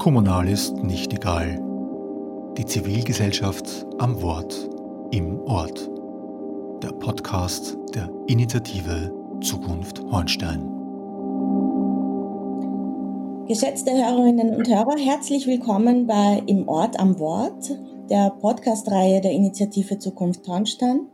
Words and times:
Kommunal 0.00 0.48
ist 0.48 0.82
nicht 0.82 1.12
egal. 1.12 1.62
Die 2.56 2.64
Zivilgesellschaft 2.64 3.84
am 3.98 4.22
Wort 4.22 4.70
im 5.10 5.38
Ort. 5.42 5.90
Der 6.82 6.92
Podcast 6.92 7.76
der 7.94 8.08
Initiative 8.26 9.12
Zukunft 9.42 10.00
Hornstein. 10.10 10.62
Geschätzte 13.46 13.90
Hörerinnen 13.90 14.56
und 14.56 14.66
Hörer, 14.66 14.96
herzlich 14.96 15.46
willkommen 15.46 16.06
bei 16.06 16.42
Im 16.46 16.66
Ort 16.66 16.98
am 16.98 17.18
Wort, 17.18 17.70
der 18.08 18.30
Podcast-Reihe 18.30 19.20
der 19.20 19.32
Initiative 19.32 19.98
Zukunft 19.98 20.48
Hornstein. 20.48 21.08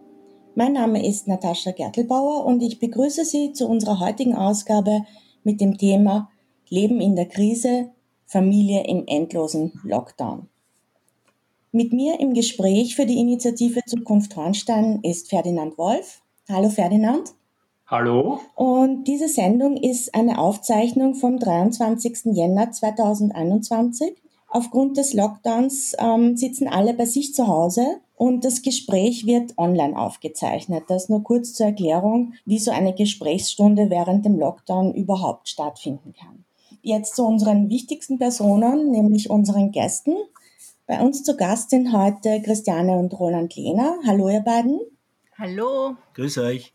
Mein 0.55 0.75
Name 0.75 1.05
ist 1.05 1.27
Natascha 1.27 1.73
Gertelbauer 1.73 2.45
und 2.45 2.63
ich 2.63 2.79
begrüße 2.79 3.25
Sie 3.25 3.53
zu 3.53 3.67
unserer 3.67 3.99
heutigen 3.99 4.37
Ausgabe 4.37 5.01
mit 5.43 5.61
dem 5.61 5.77
Thema 5.77 6.31
Leben 6.69 7.01
in 7.01 7.17
der 7.17 7.27
Krise, 7.27 7.91
Familie 8.27 8.87
im 8.87 9.05
endlosen 9.07 9.81
Lockdown. 9.85 10.49
Mit 11.71 11.93
mir 11.93 12.19
im 12.21 12.35
Gespräch 12.35 12.97
für 12.97 13.07
die 13.07 13.21
Initiative 13.21 13.81
Zukunft 13.87 14.35
Hornstein 14.35 15.01
ist 15.03 15.29
Ferdinand 15.29 15.79
Wolf. 15.79 16.23
Hallo 16.49 16.71
Ferdinand. 16.71 17.35
Hallo. 17.87 18.41
Und 18.55 19.05
diese 19.05 19.29
Sendung 19.29 19.77
ist 19.77 20.15
eine 20.15 20.39
Aufzeichnung 20.39 21.15
vom 21.15 21.39
23. 21.39 22.35
Jänner 22.35 22.73
2021. 22.73 24.17
Aufgrund 24.49 24.97
des 24.97 25.13
Lockdowns 25.13 25.95
ähm, 25.99 26.37
sitzen 26.37 26.67
alle 26.67 26.95
bei 26.95 27.05
sich 27.05 27.35
zu 27.35 27.47
Hause 27.47 28.01
und 28.17 28.45
das 28.45 28.63
Gespräch 28.63 29.27
wird 29.27 29.59
online 29.59 29.99
aufgezeichnet. 29.99 30.85
Das 30.89 31.11
nur 31.11 31.23
kurz 31.23 31.53
zur 31.53 31.67
Erklärung, 31.67 32.33
wie 32.47 32.59
so 32.59 32.71
eine 32.71 32.95
Gesprächsstunde 32.95 33.91
während 33.91 34.25
dem 34.25 34.39
Lockdown 34.39 34.95
überhaupt 34.95 35.49
stattfinden 35.49 36.15
kann. 36.19 36.46
Jetzt 36.89 37.17
zu 37.17 37.27
unseren 37.27 37.69
wichtigsten 37.69 38.17
Personen, 38.17 38.93
nämlich 38.93 39.29
unseren 39.29 39.73
Gästen. 39.73 40.15
Bei 40.87 41.01
uns 41.01 41.25
zu 41.25 41.37
Gast 41.37 41.71
sind 41.71 41.93
heute 41.93 42.41
Christiane 42.43 42.93
und 42.93 43.13
Roland 43.19 43.57
Lehner. 43.57 43.97
Hallo 44.07 44.29
ihr 44.29 44.39
beiden. 44.39 44.79
Hallo. 45.37 45.97
Grüß 46.15 46.39
euch. 46.39 46.73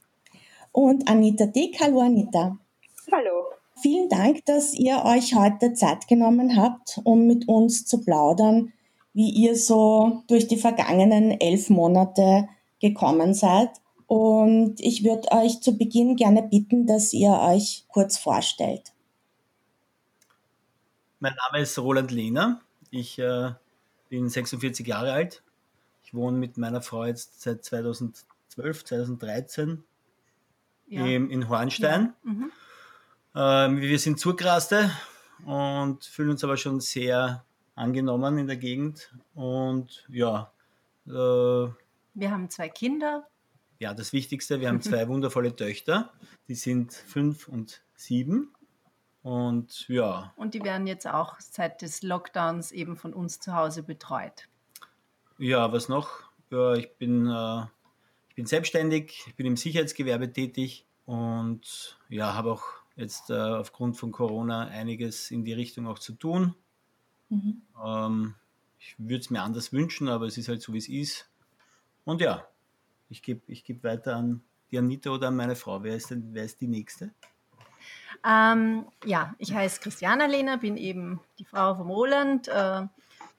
Und 0.74 1.10
Anita 1.10 1.46
Dick. 1.46 1.80
Hallo 1.80 2.02
Anita. 2.02 2.58
Hallo. 3.10 3.46
Vielen 3.82 4.10
Dank, 4.10 4.44
dass 4.44 4.74
ihr 4.74 5.02
euch 5.06 5.34
heute 5.34 5.76
Zeit 5.76 6.10
genommen 6.10 6.58
habt, 6.58 7.00
um 7.06 7.26
mit 7.26 7.48
uns 7.48 7.86
zu 7.86 8.02
plaudern, 8.02 8.74
wie 9.14 9.30
ihr 9.30 9.56
so 9.56 10.24
durch 10.28 10.46
die 10.46 10.58
vergangenen 10.58 11.40
elf 11.40 11.70
Monate 11.70 12.50
gekommen 12.82 13.34
seid. 13.34 13.70
Und 14.08 14.76
ich 14.80 15.06
würde 15.06 15.32
euch 15.32 15.62
zu 15.62 15.78
Beginn 15.78 16.18
gerne 16.18 16.44
bitten, 16.44 16.86
dass 16.86 17.14
ihr 17.14 17.32
euch 17.32 17.86
kurz 17.88 18.18
vorstellt. 18.18 18.91
Mein 21.22 21.36
Name 21.36 21.62
ist 21.62 21.78
Roland 21.78 22.10
Lehner. 22.10 22.62
Ich 22.90 23.20
äh, 23.20 23.52
bin 24.10 24.28
46 24.28 24.88
Jahre 24.88 25.14
alt. 25.14 25.44
Ich 26.04 26.16
wohne 26.16 26.40
mit 26.40 26.58
meiner 26.58 26.82
Frau 26.82 27.06
jetzt 27.06 27.42
seit 27.42 27.64
2012, 27.64 28.84
2013 28.84 29.84
ja. 30.88 31.06
im, 31.06 31.30
in 31.30 31.48
Hornstein. 31.48 32.16
Ja. 32.26 32.32
Mhm. 32.32 32.52
Ähm, 33.36 33.82
wir 33.82 34.00
sind 34.00 34.20
Zurgraste 34.20 34.90
und 35.46 36.04
fühlen 36.06 36.32
uns 36.32 36.44
aber 36.44 36.58
schon 36.58 36.80
sehr 36.80 37.46
angenommen 37.76 38.40
in 38.40 38.48
der 38.48 38.58
Gegend. 38.58 39.14
Und 39.36 40.04
ja. 40.10 40.52
Äh, 41.06 41.12
wir 41.12 42.32
haben 42.32 42.50
zwei 42.50 42.68
Kinder. 42.68 43.28
Ja, 43.78 43.94
das 43.94 44.12
Wichtigste, 44.12 44.60
wir 44.60 44.70
haben 44.70 44.82
zwei 44.82 45.08
wundervolle 45.08 45.56
Töchter. 45.56 46.12
Die 46.48 46.56
sind 46.56 46.94
fünf 46.94 47.48
und 47.48 47.84
sieben. 47.94 48.56
Und 49.24 49.88
ja. 49.88 50.34
Und 50.36 50.54
die 50.54 50.64
werden 50.64 50.88
jetzt 50.88 51.08
auch 51.08 51.40
seit 51.40 51.82
des 51.82 52.02
Lockdowns 52.02 52.72
eben 52.72 52.96
von 52.96 53.14
uns 53.14 53.40
zu 53.40 53.54
Hause 53.54 53.84
betreut. 53.84 54.48
Ja, 55.38 55.72
was 55.72 55.90
noch? 55.90 56.10
Ja, 56.50 56.74
ich 56.74 56.92
bin, 56.98 57.28
äh, 57.28 57.62
ich 58.30 58.36
bin 58.36 58.46
selbstständig, 58.46 59.24
ich 59.28 59.36
bin 59.36 59.46
im 59.46 59.58
Sicherheitsgewerbe 59.58 60.32
tätig 60.34 60.86
und 61.06 61.98
ja, 62.10 62.34
habe 62.34 62.52
auch 62.52 62.64
jetzt 62.96 63.30
äh, 63.30 63.36
aufgrund 63.36 63.98
von 63.98 64.12
Corona 64.12 64.68
einiges 64.68 65.32
in 65.32 65.46
die 65.46 65.54
Richtung 65.54 65.88
auch 65.88 66.00
zu 66.00 66.14
tun. 66.14 66.56
Mhm. 67.30 67.62
Ähm, 67.84 68.36
ich 68.80 68.96
würde 68.98 69.20
es 69.22 69.30
mir 69.30 69.42
anders 69.42 69.72
wünschen, 69.72 70.10
aber 70.10 70.26
es 70.26 70.38
ist 70.38 70.48
halt 70.48 70.62
so, 70.62 70.74
wie 70.74 70.80
es 70.80 70.90
ist. 70.90 71.30
Und 72.04 72.22
ja, 72.22 72.48
ich 73.10 73.22
gebe 73.22 73.42
ich 73.48 73.64
geb 73.64 73.84
weiter 73.84 74.16
an 74.16 74.42
die 74.72 74.78
Anita 74.78 75.12
oder 75.12 75.28
an 75.28 75.36
meine 75.36 75.56
Frau. 75.56 75.84
Wer 75.84 75.96
ist 75.96 76.10
denn, 76.10 76.34
wer 76.34 76.44
ist 76.44 76.60
die 76.62 76.68
nächste? 76.68 77.12
Ähm, 78.26 78.86
ja, 79.04 79.34
ich 79.40 79.54
heiße 79.54 79.82
Christiana 79.82 80.26
Lehner, 80.26 80.58
bin 80.58 80.78
eben 80.78 81.20
die 81.40 81.46
Frau 81.46 81.76
vom 81.76 81.90
Roland 81.90 82.48
äh, 82.48 82.82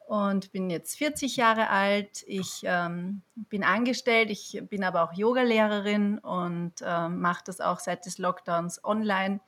und 0.09 0.51
bin 0.53 0.71
jetzt 0.71 0.97
40 0.99 1.37
Jahre 1.37 1.71
alt. 1.71 2.25
Ich 2.27 2.63
ähm, 2.65 3.23
bin 3.35 3.63
angestellt, 3.65 4.31
ich 4.31 4.61
bin 4.69 4.83
aber 4.83 5.03
auch 5.03 5.13
Yogalehrerin 5.13 6.19
und 6.19 6.75
äh, 6.83 7.09
mache 7.09 7.45
das 7.47 7.61
auch 7.61 7.79
seit 7.79 8.07
des 8.07 8.19
Lockdowns 8.19 8.85
online. 8.85 9.41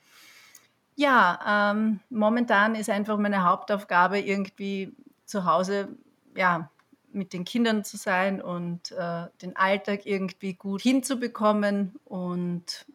Ja, 0.96 1.72
ähm, 1.72 2.00
momentan 2.08 2.76
ist 2.76 2.88
einfach 2.88 3.18
meine 3.18 3.44
Hauptaufgabe 3.44 4.20
irgendwie 4.20 4.94
zu 5.24 5.44
Hause, 5.44 5.88
ja, 6.36 6.70
mit 7.12 7.32
den 7.32 7.44
Kindern 7.44 7.84
zu 7.84 7.96
sein 7.96 8.40
und 8.40 8.92
äh, 8.92 9.26
den 9.42 9.56
Alltag 9.56 10.06
irgendwie 10.06 10.54
gut 10.54 10.82
hinzubekommen 10.82 11.94
und 12.04 12.86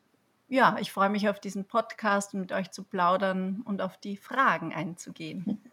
ja, 0.50 0.76
ich 0.80 0.92
freue 0.92 1.10
mich 1.10 1.30
auf 1.30 1.40
diesen 1.40 1.68
Podcast 1.68 2.34
und 2.34 2.42
mit 2.42 2.52
euch 2.52 2.72
zu 2.72 2.84
plaudern 2.84 3.64
und 3.66 3.82
auf 3.82 3.98
die 3.98 4.18
Fragen 4.18 4.74
einzugehen. 4.74 5.64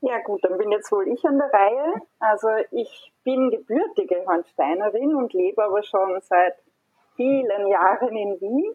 Ja 0.00 0.18
gut, 0.22 0.44
dann 0.44 0.58
bin 0.58 0.70
jetzt 0.70 0.90
wohl 0.92 1.08
ich 1.08 1.24
an 1.24 1.38
der 1.38 1.52
Reihe. 1.52 1.94
Also 2.18 2.48
ich 2.70 3.12
bin 3.24 3.50
gebürtige 3.50 4.24
Hornsteinerin 4.26 5.14
und 5.14 5.32
lebe 5.32 5.64
aber 5.64 5.82
schon 5.82 6.20
seit 6.22 6.56
vielen 7.16 7.68
Jahren 7.68 8.16
in 8.16 8.40
Wien. 8.40 8.74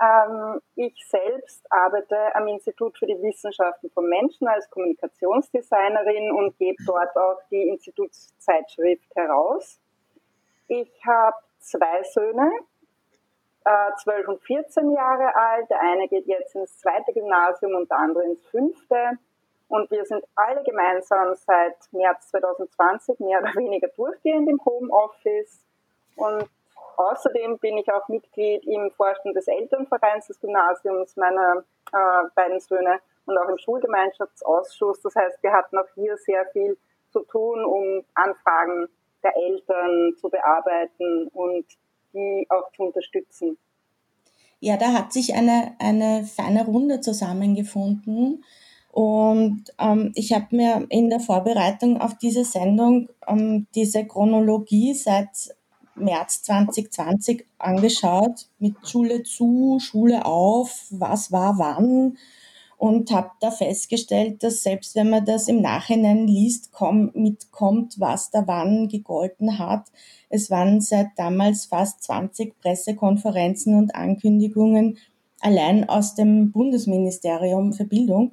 Ähm, 0.00 0.60
ich 0.74 1.04
selbst 1.08 1.64
arbeite 1.70 2.34
am 2.34 2.46
Institut 2.48 2.98
für 2.98 3.06
die 3.06 3.20
Wissenschaften 3.22 3.90
von 3.90 4.08
Menschen 4.08 4.46
als 4.46 4.68
Kommunikationsdesignerin 4.70 6.30
und 6.32 6.56
gebe 6.58 6.76
dort 6.84 7.16
auch 7.16 7.40
die 7.50 7.68
Institutszeitschrift 7.68 9.14
heraus. 9.14 9.80
Ich 10.68 10.90
habe 11.06 11.36
zwei 11.58 12.02
Söhne, 12.04 12.50
äh, 13.66 13.96
12 13.96 14.28
und 14.28 14.42
14 14.42 14.92
Jahre 14.92 15.34
alt. 15.34 15.68
Der 15.68 15.80
eine 15.80 16.06
geht 16.08 16.26
jetzt 16.26 16.54
ins 16.54 16.78
zweite 16.78 17.12
Gymnasium 17.12 17.74
und 17.74 17.90
der 17.90 17.98
andere 17.98 18.24
ins 18.24 18.46
fünfte. 18.46 19.18
Und 19.68 19.90
wir 19.90 20.04
sind 20.04 20.24
alle 20.36 20.62
gemeinsam 20.62 21.34
seit 21.34 21.76
März 21.90 22.30
2020 22.30 23.18
mehr 23.18 23.40
oder 23.40 23.52
weniger 23.56 23.88
durchgehend 23.88 24.48
im 24.48 24.64
Homeoffice. 24.64 25.66
Und 26.14 26.48
außerdem 26.96 27.58
bin 27.58 27.76
ich 27.78 27.92
auch 27.92 28.06
Mitglied 28.08 28.64
im 28.64 28.92
Vorstand 28.92 29.34
des 29.34 29.48
Elternvereins 29.48 30.28
des 30.28 30.40
Gymnasiums 30.40 31.16
meiner 31.16 31.64
äh, 31.92 32.28
beiden 32.36 32.60
Söhne 32.60 33.00
und 33.26 33.36
auch 33.36 33.48
im 33.48 33.58
Schulgemeinschaftsausschuss. 33.58 35.02
Das 35.02 35.16
heißt, 35.16 35.42
wir 35.42 35.52
hatten 35.52 35.76
auch 35.76 35.88
hier 35.94 36.16
sehr 36.16 36.46
viel 36.52 36.78
zu 37.10 37.24
tun, 37.24 37.64
um 37.64 38.04
Anfragen 38.14 38.88
der 39.24 39.36
Eltern 39.36 40.14
zu 40.20 40.28
bearbeiten 40.28 41.26
und 41.32 41.66
die 42.16 42.46
auch 42.48 42.72
zu 42.72 42.84
unterstützen. 42.84 43.58
Ja, 44.58 44.76
da 44.76 44.92
hat 44.92 45.12
sich 45.12 45.34
eine, 45.34 45.76
eine 45.78 46.24
feine 46.24 46.64
Runde 46.64 47.00
zusammengefunden. 47.00 48.44
Und 48.90 49.64
ähm, 49.78 50.12
ich 50.14 50.32
habe 50.32 50.56
mir 50.56 50.86
in 50.88 51.10
der 51.10 51.20
Vorbereitung 51.20 52.00
auf 52.00 52.16
diese 52.16 52.44
Sendung 52.44 53.10
ähm, 53.28 53.66
diese 53.74 54.06
Chronologie 54.06 54.94
seit 54.94 55.54
März 55.94 56.42
2020 56.44 57.46
angeschaut, 57.58 58.46
mit 58.58 58.74
Schule 58.88 59.22
zu, 59.22 59.78
Schule 59.80 60.24
auf, 60.24 60.86
was 60.90 61.30
war 61.30 61.58
wann 61.58 62.16
und 62.78 63.10
habe 63.10 63.30
da 63.40 63.50
festgestellt, 63.50 64.42
dass 64.42 64.62
selbst 64.62 64.94
wenn 64.94 65.10
man 65.10 65.24
das 65.24 65.48
im 65.48 65.62
Nachhinein 65.62 66.26
liest, 66.26 66.72
komm, 66.72 67.10
mitkommt, 67.14 67.98
was 67.98 68.30
da 68.30 68.46
wann 68.46 68.88
gegolten 68.88 69.58
hat. 69.58 69.86
Es 70.28 70.50
waren 70.50 70.80
seit 70.80 71.08
damals 71.16 71.66
fast 71.66 72.02
20 72.02 72.58
Pressekonferenzen 72.60 73.74
und 73.74 73.94
Ankündigungen 73.94 74.98
allein 75.40 75.88
aus 75.88 76.14
dem 76.14 76.52
Bundesministerium 76.52 77.72
für 77.72 77.84
Bildung. 77.84 78.32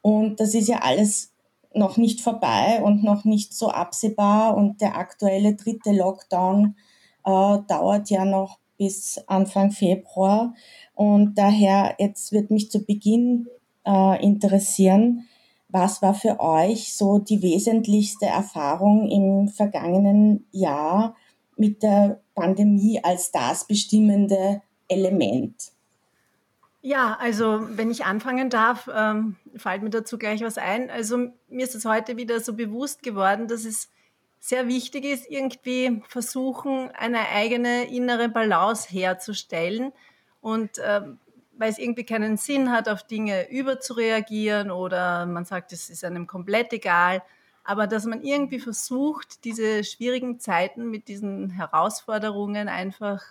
Und 0.00 0.40
das 0.40 0.54
ist 0.54 0.68
ja 0.68 0.78
alles 0.78 1.32
noch 1.74 1.96
nicht 1.96 2.20
vorbei 2.20 2.80
und 2.82 3.04
noch 3.04 3.24
nicht 3.24 3.52
so 3.52 3.68
absehbar. 3.68 4.56
Und 4.56 4.80
der 4.80 4.96
aktuelle 4.96 5.54
dritte 5.54 5.92
Lockdown 5.92 6.76
äh, 7.24 7.58
dauert 7.68 8.08
ja 8.08 8.24
noch 8.24 8.58
bis 8.78 9.20
Anfang 9.26 9.72
Februar. 9.72 10.54
Und 10.94 11.34
daher, 11.36 11.96
jetzt 11.98 12.32
wird 12.32 12.50
mich 12.50 12.70
zu 12.70 12.84
Beginn 12.84 13.48
äh, 13.88 14.22
interessieren. 14.22 15.26
Was 15.70 16.02
war 16.02 16.14
für 16.14 16.40
euch 16.40 16.94
so 16.94 17.18
die 17.18 17.42
wesentlichste 17.42 18.26
Erfahrung 18.26 19.08
im 19.10 19.48
vergangenen 19.48 20.46
Jahr 20.52 21.16
mit 21.56 21.82
der 21.82 22.20
Pandemie 22.34 23.00
als 23.02 23.32
das 23.32 23.66
bestimmende 23.66 24.62
Element? 24.88 25.72
Ja, 26.80 27.18
also 27.20 27.60
wenn 27.76 27.90
ich 27.90 28.04
anfangen 28.04 28.50
darf, 28.50 28.88
ähm, 28.94 29.36
fällt 29.56 29.82
mir 29.82 29.90
dazu 29.90 30.16
gleich 30.16 30.42
was 30.42 30.58
ein. 30.58 30.90
Also 30.90 31.28
mir 31.48 31.64
ist 31.64 31.74
es 31.74 31.84
heute 31.84 32.16
wieder 32.16 32.40
so 32.40 32.54
bewusst 32.54 33.02
geworden, 33.02 33.48
dass 33.48 33.64
es 33.64 33.90
sehr 34.38 34.68
wichtig 34.68 35.04
ist, 35.04 35.28
irgendwie 35.28 36.02
versuchen, 36.08 36.90
eine 36.92 37.28
eigene 37.28 37.90
innere 37.90 38.28
Balance 38.28 38.88
herzustellen 38.88 39.92
und 40.40 40.70
ähm, 40.82 41.18
weil 41.58 41.70
es 41.70 41.78
irgendwie 41.78 42.04
keinen 42.04 42.36
Sinn 42.36 42.70
hat, 42.70 42.88
auf 42.88 43.02
Dinge 43.02 43.50
überzureagieren 43.50 44.70
oder 44.70 45.26
man 45.26 45.44
sagt, 45.44 45.72
es 45.72 45.90
ist 45.90 46.04
einem 46.04 46.26
komplett 46.26 46.72
egal, 46.72 47.22
aber 47.64 47.86
dass 47.86 48.06
man 48.06 48.22
irgendwie 48.22 48.60
versucht, 48.60 49.44
diese 49.44 49.84
schwierigen 49.84 50.40
Zeiten 50.40 50.88
mit 50.90 51.08
diesen 51.08 51.50
Herausforderungen 51.50 52.68
einfach 52.68 53.22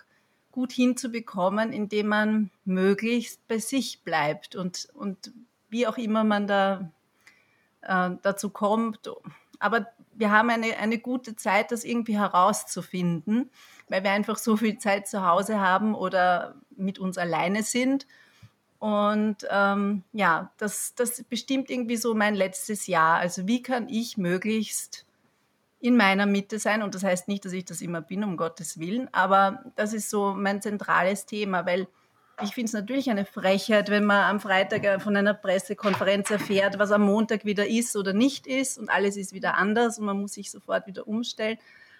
gut 0.52 0.72
hinzubekommen, 0.72 1.72
indem 1.72 2.08
man 2.08 2.50
möglichst 2.64 3.46
bei 3.48 3.58
sich 3.58 4.02
bleibt 4.04 4.54
und, 4.54 4.88
und 4.94 5.32
wie 5.70 5.86
auch 5.86 5.98
immer 5.98 6.22
man 6.22 6.46
da 6.46 6.90
äh, 7.82 8.10
dazu 8.22 8.50
kommt. 8.50 9.10
Aber 9.58 9.88
wir 10.14 10.30
haben 10.30 10.50
eine, 10.50 10.76
eine 10.76 10.98
gute 10.98 11.34
Zeit, 11.36 11.72
das 11.72 11.84
irgendwie 11.84 12.18
herauszufinden, 12.18 13.50
weil 13.88 14.04
wir 14.04 14.10
einfach 14.10 14.38
so 14.38 14.56
viel 14.56 14.78
Zeit 14.78 15.08
zu 15.08 15.24
Hause 15.26 15.60
haben 15.60 15.94
oder 15.94 16.54
mit 16.76 16.98
uns 16.98 17.18
alleine 17.18 17.62
sind. 17.62 18.06
Und 18.78 19.36
ähm, 19.50 20.04
ja, 20.12 20.52
das, 20.58 20.94
das 20.94 21.22
bestimmt 21.24 21.70
irgendwie 21.70 21.96
so 21.96 22.14
mein 22.14 22.34
letztes 22.34 22.86
Jahr. 22.86 23.18
Also 23.18 23.46
wie 23.46 23.62
kann 23.62 23.88
ich 23.88 24.16
möglichst 24.16 25.04
in 25.80 25.96
meiner 25.96 26.26
Mitte 26.26 26.58
sein? 26.58 26.82
Und 26.82 26.94
das 26.94 27.02
heißt 27.02 27.28
nicht, 27.28 27.44
dass 27.44 27.52
ich 27.52 27.64
das 27.64 27.80
immer 27.80 28.00
bin, 28.00 28.22
um 28.22 28.36
Gottes 28.36 28.78
Willen, 28.78 29.12
aber 29.12 29.64
das 29.76 29.92
ist 29.92 30.10
so 30.10 30.32
mein 30.32 30.62
zentrales 30.62 31.26
Thema, 31.26 31.66
weil 31.66 31.88
ich 32.42 32.54
finde 32.54 32.66
es 32.66 32.72
natürlich 32.72 33.10
eine 33.10 33.24
Frechheit, 33.24 33.90
wenn 33.90 34.04
man 34.04 34.22
am 34.24 34.40
Freitag 34.40 34.84
äh, 34.84 35.00
von 35.00 35.16
einer 35.16 35.34
Pressekonferenz 35.34 36.30
erfährt, 36.30 36.78
was 36.78 36.92
am 36.92 37.02
Montag 37.02 37.44
wieder 37.44 37.66
ist 37.66 37.96
oder 37.96 38.12
nicht 38.12 38.46
ist 38.46 38.78
und 38.78 38.90
alles 38.90 39.16
ist 39.16 39.32
wieder 39.32 39.56
anders 39.56 39.98
und 39.98 40.06
man 40.06 40.20
muss 40.20 40.34
sich 40.34 40.50
sofort 40.50 40.86
wieder 40.86 41.08
umstellen. 41.08 41.58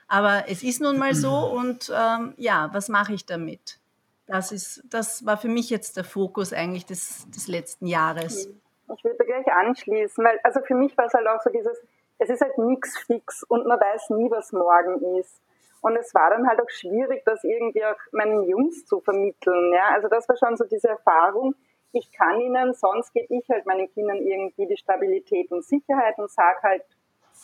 Aber 0.08 0.44
es 0.48 0.62
ist 0.62 0.80
nun 0.80 0.98
mal 0.98 1.14
so 1.14 1.30
und 1.52 1.92
ähm, 1.94 2.34
ja, 2.36 2.70
was 2.72 2.88
mache 2.88 3.12
ich 3.12 3.26
damit? 3.26 3.78
Das, 4.26 4.52
ist, 4.52 4.82
das 4.90 5.24
war 5.24 5.38
für 5.38 5.48
mich 5.48 5.70
jetzt 5.70 5.96
der 5.96 6.04
Fokus 6.04 6.52
eigentlich 6.52 6.84
des, 6.84 7.26
des 7.30 7.48
letzten 7.48 7.86
Jahres. 7.86 8.46
Ich 8.94 9.04
würde 9.04 9.24
gleich 9.24 9.46
anschließen, 9.46 10.22
weil 10.22 10.38
also 10.42 10.60
für 10.60 10.74
mich 10.74 10.96
war 10.98 11.06
es 11.06 11.14
halt 11.14 11.26
auch 11.26 11.40
so 11.42 11.50
dieses, 11.50 11.78
es 12.18 12.28
ist 12.28 12.40
halt 12.40 12.58
nichts 12.58 12.98
fix 12.98 13.42
und 13.44 13.66
man 13.66 13.80
weiß 13.80 14.10
nie, 14.10 14.30
was 14.30 14.52
morgen 14.52 15.18
ist. 15.18 15.40
Und 15.80 15.96
es 15.96 16.12
war 16.14 16.30
dann 16.30 16.48
halt 16.48 16.60
auch 16.60 16.68
schwierig, 16.68 17.22
das 17.24 17.44
irgendwie 17.44 17.84
auch 17.84 17.96
meinen 18.12 18.42
Jungs 18.44 18.84
zu 18.84 19.00
vermitteln. 19.00 19.72
Ja? 19.72 19.94
Also 19.94 20.08
das 20.08 20.28
war 20.28 20.36
schon 20.36 20.56
so 20.56 20.64
diese 20.64 20.88
Erfahrung. 20.88 21.54
Ich 21.92 22.10
kann 22.12 22.40
ihnen, 22.40 22.74
sonst 22.74 23.12
gebe 23.14 23.34
ich 23.34 23.48
halt 23.48 23.64
meinen 23.64 23.90
Kindern 23.92 24.18
irgendwie 24.18 24.66
die 24.66 24.76
Stabilität 24.76 25.50
und 25.52 25.64
Sicherheit 25.64 26.18
und 26.18 26.30
sage 26.30 26.58
halt, 26.62 26.82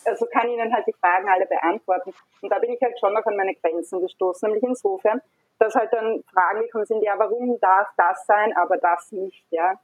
also 0.06 0.26
kann 0.26 0.48
ihnen 0.48 0.72
halt 0.72 0.86
die 0.86 0.92
Fragen 0.92 1.28
alle 1.28 1.46
beantworten. 1.46 2.14
Und 2.42 2.50
da 2.50 2.58
bin 2.58 2.72
ich 2.72 2.80
halt 2.82 2.98
schon 2.98 3.12
noch 3.12 3.24
an 3.26 3.36
meine 3.36 3.54
Grenzen 3.54 4.00
gestoßen, 4.00 4.48
nämlich 4.48 4.64
insofern, 4.64 5.20
dass 5.58 5.74
halt 5.74 5.92
dann 5.92 6.22
Fragen 6.32 6.62
gekommen 6.62 6.84
sind, 6.84 7.02
ja, 7.02 7.14
warum 7.18 7.58
darf 7.60 7.88
das 7.96 8.26
sein, 8.26 8.54
aber 8.56 8.76
das 8.76 9.12
nicht, 9.12 9.46
ja. 9.50 9.78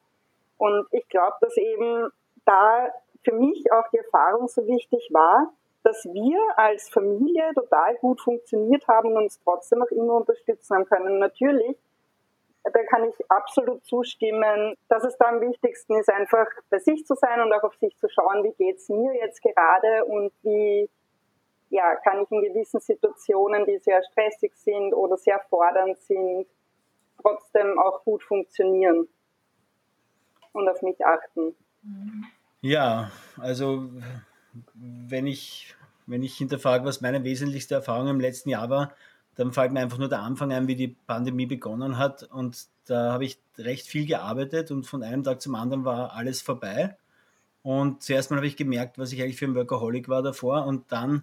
Und 0.59 0.87
ich 0.91 1.09
glaube, 1.09 1.37
dass 1.41 1.57
eben 1.57 2.11
da 2.45 2.89
für 3.25 3.33
mich 3.33 3.71
auch 3.73 3.89
die 3.93 3.99
Erfahrung 3.99 4.49
so 4.49 4.67
wichtig 4.67 5.09
war, 5.13 5.53
dass 5.83 6.05
wir 6.05 6.39
als 6.57 6.91
Familie 6.91 7.53
total 7.55 7.97
gut 7.97 8.21
funktioniert 8.21 8.87
haben 8.87 9.13
und 9.13 9.23
uns 9.25 9.41
trotzdem 9.43 9.83
auch 9.83 9.91
immer 9.91 10.15
unterstützen 10.15 10.77
haben 10.77 10.85
können. 10.85 11.19
Natürlich, 11.19 11.77
da 12.65 12.83
kann 12.85 13.05
ich 13.05 13.15
absolut 13.31 13.85
zustimmen, 13.85 14.75
dass 14.89 15.05
es 15.05 15.17
da 15.17 15.29
am 15.29 15.41
wichtigsten 15.41 15.99
ist, 15.99 16.11
einfach 16.11 16.47
bei 16.69 16.79
sich 16.79 17.05
zu 17.07 17.15
sein 17.15 17.41
und 17.41 17.53
auch 17.53 17.63
auf 17.63 17.75
sich 17.77 17.97
zu 17.97 18.09
schauen, 18.09 18.45
wie 18.45 18.53
geht's 18.53 18.89
mir 18.89 19.15
jetzt 19.15 19.43
gerade 19.43 20.05
und 20.05 20.33
wie 20.43 20.89
ja, 21.71 21.95
kann 21.97 22.23
ich 22.23 22.31
in 22.31 22.43
gewissen 22.43 22.81
Situationen, 22.81 23.65
die 23.65 23.79
sehr 23.79 24.03
stressig 24.11 24.53
sind 24.57 24.93
oder 24.93 25.17
sehr 25.17 25.41
fordernd 25.49 25.99
sind, 26.01 26.47
trotzdem 27.23 27.79
auch 27.79 28.05
gut 28.05 28.23
funktionieren 28.25 29.09
und 30.53 30.69
auf 30.69 30.83
mich 30.83 31.05
achten. 31.05 31.55
Ja, 32.61 33.11
also 33.41 33.89
wenn 34.75 35.27
ich, 35.27 35.75
wenn 36.07 36.23
ich 36.23 36.37
hinterfrage, 36.37 36.85
was 36.85 37.01
meine 37.01 37.23
wesentlichste 37.25 37.77
Erfahrung 37.77 38.09
im 38.09 38.21
letzten 38.21 38.51
Jahr 38.51 38.69
war, 38.69 38.93
dann 39.41 39.55
fällt 39.55 39.73
mir 39.73 39.81
einfach 39.81 39.97
nur 39.97 40.11
der 40.11 40.21
Anfang 40.21 40.53
ein, 40.53 40.69
wie 40.69 40.77
die 40.77 40.89
Pandemie 41.07 41.47
begonnen 41.47 41.97
hat. 41.97 42.25
Und 42.25 42.67
da 42.85 43.13
habe 43.13 43.25
ich 43.25 43.39
recht 43.57 43.87
viel 43.87 44.05
gearbeitet 44.05 44.71
und 44.71 44.87
von 44.87 45.03
einem 45.03 45.25
Tag 45.25 45.41
zum 45.41 45.55
anderen 45.55 45.87
war 45.87 46.13
alles 46.13 46.43
vorbei. 46.43 46.99
Und 47.63 48.03
zuerst 48.03 48.31
mal 48.31 48.37
habe 48.37 48.47
ich 48.47 48.57
gemerkt, 48.57 48.99
was 48.99 49.13
ich 49.13 49.23
eigentlich 49.23 49.39
für 49.39 49.47
ein 49.47 49.55
Workaholic 49.55 50.11
war 50.11 50.23
davor. 50.23 50.67
Und 50.67 50.93
dann 50.93 51.23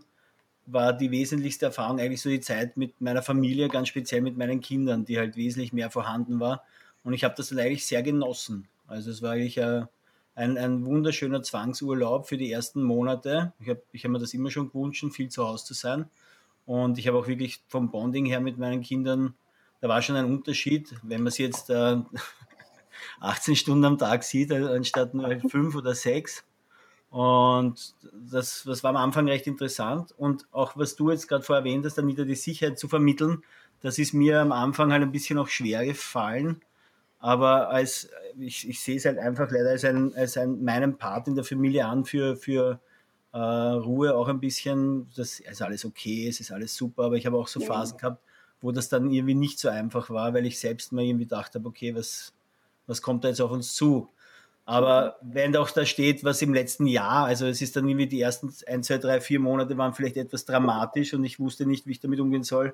war 0.65 0.93
die 0.93 1.11
wesentlichste 1.11 1.67
Erfahrung 1.67 1.99
eigentlich 1.99 2.21
so 2.21 2.29
die 2.29 2.39
Zeit 2.39 2.75
mit 2.75 2.99
meiner 3.01 3.21
Familie, 3.21 3.69
ganz 3.69 3.87
speziell 3.89 4.21
mit 4.21 4.35
meinen 4.35 4.61
Kindern, 4.61 5.05
die 5.05 5.19
halt 5.19 5.37
wesentlich 5.37 5.71
mehr 5.71 5.91
vorhanden 5.91 6.39
war. 6.39 6.63
Und 7.03 7.13
ich 7.13 7.23
habe 7.23 7.35
das 7.37 7.49
dann 7.49 7.59
eigentlich 7.59 7.85
sehr 7.85 8.01
genossen. 8.01 8.67
Also 8.87 9.11
es 9.11 9.21
war 9.21 9.33
eigentlich 9.33 9.61
ein, 9.61 9.87
ein, 10.33 10.57
ein 10.57 10.85
wunderschöner 10.87 11.43
Zwangsurlaub 11.43 12.27
für 12.27 12.37
die 12.37 12.51
ersten 12.51 12.81
Monate. 12.81 13.53
Ich 13.59 13.69
habe 13.69 13.83
ich 13.91 14.03
hab 14.03 14.11
mir 14.11 14.19
das 14.19 14.33
immer 14.33 14.49
schon 14.49 14.71
gewünscht, 14.71 15.05
viel 15.11 15.29
zu 15.29 15.47
Hause 15.47 15.65
zu 15.65 15.75
sein. 15.75 16.09
Und 16.67 16.97
ich 16.99 17.07
habe 17.07 17.17
auch 17.17 17.27
wirklich 17.27 17.63
vom 17.69 17.91
Bonding 17.91 18.25
her 18.25 18.41
mit 18.41 18.57
meinen 18.57 18.81
Kindern, 18.81 19.35
da 19.79 19.87
war 19.87 20.01
schon 20.01 20.17
ein 20.17 20.25
Unterschied, 20.25 20.93
wenn 21.01 21.23
man 21.23 21.31
sie 21.31 21.43
jetzt 21.43 21.69
äh, 21.69 21.95
18 23.21 23.55
Stunden 23.55 23.85
am 23.85 23.97
Tag 23.97 24.23
sieht, 24.23 24.51
äh, 24.51 24.75
anstatt 24.75 25.13
nur 25.13 25.29
fünf 25.49 25.75
oder 25.75 25.95
sechs. 25.95 26.43
Und 27.09 27.95
das, 28.29 28.63
das 28.65 28.83
war 28.83 28.89
am 28.89 28.97
Anfang 28.97 29.29
recht 29.29 29.47
interessant. 29.47 30.13
Und 30.17 30.45
auch 30.51 30.75
was 30.75 30.97
du 30.97 31.09
jetzt 31.09 31.29
gerade 31.29 31.41
vorher 31.41 31.61
erwähnt 31.61 31.85
hast, 31.85 31.97
Anita, 31.99 32.25
die 32.25 32.35
Sicherheit 32.35 32.77
zu 32.77 32.89
vermitteln, 32.89 33.43
das 33.79 33.97
ist 33.97 34.13
mir 34.13 34.41
am 34.41 34.51
Anfang 34.51 34.91
halt 34.91 35.03
ein 35.03 35.11
bisschen 35.13 35.39
auch 35.39 35.47
schwer 35.47 35.85
gefallen. 35.85 36.59
Aber 37.19 37.69
als, 37.69 38.09
ich, 38.37 38.67
ich 38.67 38.81
sehe 38.81 38.97
es 38.97 39.05
halt 39.05 39.19
einfach 39.19 39.49
leider 39.49 39.69
als, 39.69 39.85
ein, 39.85 40.13
als 40.15 40.35
ein, 40.35 40.61
meinen 40.65 40.97
Part 40.97 41.29
in 41.29 41.35
der 41.35 41.45
Familie 41.45 41.85
an 41.85 42.03
für, 42.03 42.35
für 42.35 42.81
äh, 43.37 43.73
Ruhe 43.73 44.15
auch 44.15 44.27
ein 44.27 44.39
bisschen. 44.39 45.07
Das 45.15 45.39
ist 45.39 45.61
alles 45.61 45.85
okay, 45.85 46.27
es 46.27 46.39
ist 46.39 46.51
alles 46.51 46.75
super, 46.75 47.03
aber 47.05 47.15
ich 47.15 47.25
habe 47.25 47.37
auch 47.37 47.47
so 47.47 47.59
Phasen 47.59 47.97
gehabt, 47.97 48.23
wo 48.61 48.71
das 48.71 48.89
dann 48.89 49.11
irgendwie 49.11 49.35
nicht 49.35 49.59
so 49.59 49.69
einfach 49.69 50.09
war, 50.09 50.33
weil 50.33 50.47
ich 50.47 50.59
selbst 50.59 50.91
mal 50.91 51.03
irgendwie 51.03 51.25
gedacht 51.25 51.53
habe, 51.53 51.67
okay, 51.67 51.93
was, 51.93 52.33
was 52.87 53.01
kommt 53.01 53.23
da 53.23 53.27
jetzt 53.27 53.41
auf 53.41 53.51
uns 53.51 53.75
zu? 53.75 54.09
Aber 54.65 55.17
wenn 55.21 55.53
doch 55.53 55.69
da 55.69 55.85
steht, 55.85 56.23
was 56.23 56.41
im 56.41 56.53
letzten 56.53 56.87
Jahr, 56.87 57.25
also 57.25 57.45
es 57.45 57.61
ist 57.61 57.75
dann 57.75 57.87
irgendwie 57.87 58.07
die 58.07 58.19
ersten 58.19 58.51
ein, 58.65 58.83
zwei, 58.83 58.97
drei, 58.97 59.21
vier 59.21 59.39
Monate 59.39 59.77
waren 59.77 59.93
vielleicht 59.93 60.17
etwas 60.17 60.43
dramatisch 60.43 61.13
und 61.13 61.23
ich 61.23 61.39
wusste 61.39 61.65
nicht, 61.65 61.85
wie 61.85 61.91
ich 61.91 61.99
damit 61.99 62.19
umgehen 62.19 62.43
soll. 62.43 62.73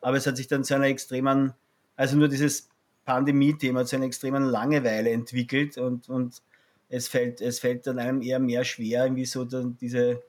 Aber 0.00 0.16
es 0.16 0.26
hat 0.26 0.36
sich 0.36 0.46
dann 0.46 0.64
zu 0.64 0.74
einer 0.74 0.86
extremen, 0.86 1.52
also 1.96 2.16
nur 2.16 2.28
dieses 2.28 2.68
Pandemie-Thema 3.04 3.84
zu 3.84 3.96
einer 3.96 4.06
extremen 4.06 4.44
Langeweile 4.44 5.10
entwickelt 5.10 5.76
und, 5.76 6.08
und 6.08 6.40
es 6.88 7.08
fällt, 7.08 7.40
es 7.40 7.60
fällt 7.60 7.86
dann 7.86 7.98
einem 7.98 8.22
eher 8.22 8.38
mehr 8.38 8.64
schwer, 8.64 9.04
irgendwie 9.04 9.24
so 9.24 9.44
dann 9.44 9.76
diese 9.76 10.22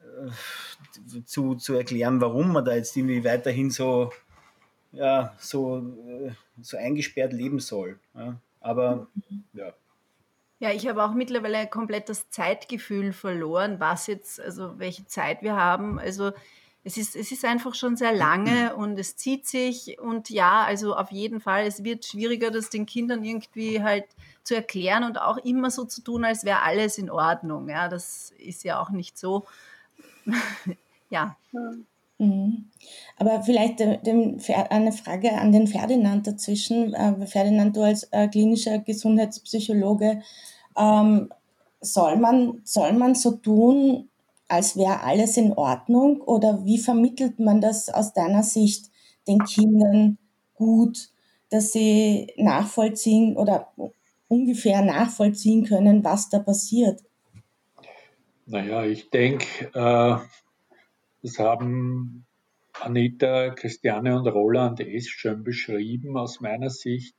äh, 0.00 1.22
zu, 1.24 1.54
zu 1.54 1.74
erklären, 1.74 2.20
warum 2.20 2.52
man 2.52 2.64
da 2.64 2.74
jetzt 2.74 2.96
irgendwie 2.96 3.24
weiterhin 3.24 3.70
so, 3.70 4.12
ja, 4.92 5.34
so, 5.38 5.78
äh, 5.78 6.32
so 6.60 6.76
eingesperrt 6.76 7.32
leben 7.32 7.58
soll. 7.58 7.98
Ja. 8.14 8.38
Aber 8.60 9.08
ja. 9.52 9.72
Ja, 10.60 10.70
ich 10.70 10.86
habe 10.88 11.02
auch 11.02 11.12
mittlerweile 11.12 11.66
komplett 11.66 12.08
das 12.08 12.30
Zeitgefühl 12.30 13.12
verloren, 13.12 13.80
was 13.80 14.06
jetzt, 14.06 14.40
also 14.40 14.78
welche 14.78 15.04
Zeit 15.06 15.42
wir 15.42 15.56
haben. 15.56 15.98
Also 15.98 16.32
es 16.84 16.96
ist, 16.96 17.16
es 17.16 17.32
ist 17.32 17.44
einfach 17.44 17.74
schon 17.74 17.96
sehr 17.96 18.12
lange 18.12 18.76
und 18.76 18.98
es 18.98 19.16
zieht 19.16 19.46
sich 19.46 19.98
und 19.98 20.30
ja, 20.30 20.64
also 20.64 20.94
auf 20.94 21.10
jeden 21.10 21.40
Fall, 21.40 21.66
es 21.66 21.82
wird 21.82 22.04
schwieriger, 22.04 22.50
das 22.50 22.70
den 22.70 22.86
Kindern 22.86 23.24
irgendwie 23.24 23.82
halt 23.82 24.06
zu 24.44 24.54
erklären 24.54 25.04
und 25.04 25.18
auch 25.20 25.38
immer 25.38 25.70
so 25.70 25.84
zu 25.84 26.02
tun, 26.02 26.24
als 26.24 26.44
wäre 26.44 26.62
alles 26.62 26.98
in 26.98 27.10
Ordnung. 27.10 27.68
Ja, 27.68 27.88
das 27.88 28.32
ist 28.38 28.62
ja 28.62 28.80
auch 28.80 28.90
nicht 28.90 29.18
so. 29.18 29.44
ja. 31.10 31.36
Mhm. 32.18 32.66
Aber 33.16 33.42
vielleicht 33.42 33.80
äh, 33.80 33.98
eine 34.70 34.92
Frage 34.92 35.32
an 35.32 35.50
den 35.50 35.66
Ferdinand 35.66 36.26
dazwischen. 36.26 36.94
Äh, 36.94 37.26
Ferdinand, 37.26 37.76
du 37.76 37.82
als 37.82 38.04
äh, 38.12 38.28
klinischer 38.28 38.78
Gesundheitspsychologe, 38.78 40.22
ähm, 40.76 41.32
soll, 41.80 42.16
man, 42.16 42.60
soll 42.64 42.92
man 42.92 43.14
so 43.14 43.32
tun, 43.32 44.08
als 44.48 44.76
wäre 44.76 45.00
alles 45.00 45.36
in 45.36 45.52
Ordnung? 45.54 46.20
Oder 46.20 46.64
wie 46.64 46.78
vermittelt 46.78 47.40
man 47.40 47.60
das 47.60 47.88
aus 47.88 48.12
deiner 48.12 48.42
Sicht 48.42 48.90
den 49.26 49.38
Kindern 49.40 50.18
gut, 50.54 51.08
dass 51.50 51.72
sie 51.72 52.32
nachvollziehen 52.36 53.36
oder 53.36 53.68
ungefähr 54.28 54.82
nachvollziehen 54.82 55.64
können, 55.64 56.04
was 56.04 56.28
da 56.28 56.38
passiert? 56.38 57.02
Naja, 58.46 58.84
ich 58.84 59.10
denke, 59.10 59.66
äh, 59.74 60.18
das 61.22 61.38
haben 61.38 62.26
Anita, 62.80 63.50
Christiane 63.50 64.16
und 64.18 64.26
Roland 64.26 64.80
es 64.80 65.08
schon 65.08 65.44
beschrieben 65.44 66.16
aus 66.18 66.40
meiner 66.40 66.70
Sicht. 66.70 67.14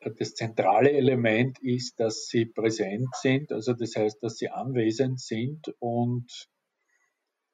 das 0.00 0.34
zentrale 0.34 0.92
Element 0.92 1.58
ist, 1.60 2.00
dass 2.00 2.26
sie 2.26 2.46
präsent 2.46 3.08
sind, 3.20 3.52
also 3.52 3.74
das 3.74 3.96
heißt, 3.96 4.22
dass 4.22 4.38
sie 4.38 4.48
anwesend 4.48 5.20
sind 5.20 5.74
und 5.78 6.48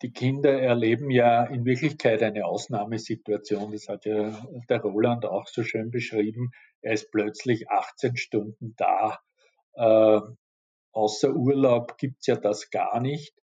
die 0.02 0.12
Kinder 0.12 0.60
erleben 0.60 1.10
ja 1.10 1.44
in 1.44 1.64
Wirklichkeit 1.64 2.22
eine 2.22 2.44
Ausnahmesituation. 2.44 3.72
Das 3.72 3.88
hat 3.88 4.04
ja 4.04 4.46
der 4.68 4.80
Roland 4.80 5.24
auch 5.24 5.46
so 5.46 5.62
schön 5.62 5.90
beschrieben. 5.90 6.50
Er 6.82 6.92
ist 6.92 7.10
plötzlich 7.10 7.70
18 7.70 8.16
Stunden 8.16 8.74
da. 8.76 9.18
Äh, 9.74 10.20
außer 10.92 11.34
Urlaub 11.34 11.96
gibt's 11.96 12.26
ja 12.26 12.36
das 12.36 12.70
gar 12.70 13.00
nicht. 13.00 13.34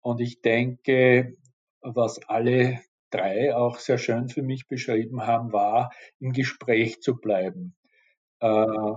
Und 0.00 0.20
ich 0.20 0.42
denke, 0.42 1.36
was 1.80 2.20
alle 2.28 2.80
drei 3.10 3.54
auch 3.54 3.78
sehr 3.78 3.98
schön 3.98 4.28
für 4.28 4.42
mich 4.42 4.68
beschrieben 4.68 5.26
haben, 5.26 5.52
war, 5.52 5.92
im 6.18 6.32
Gespräch 6.32 7.00
zu 7.00 7.16
bleiben. 7.16 7.74
Äh, 8.40 8.92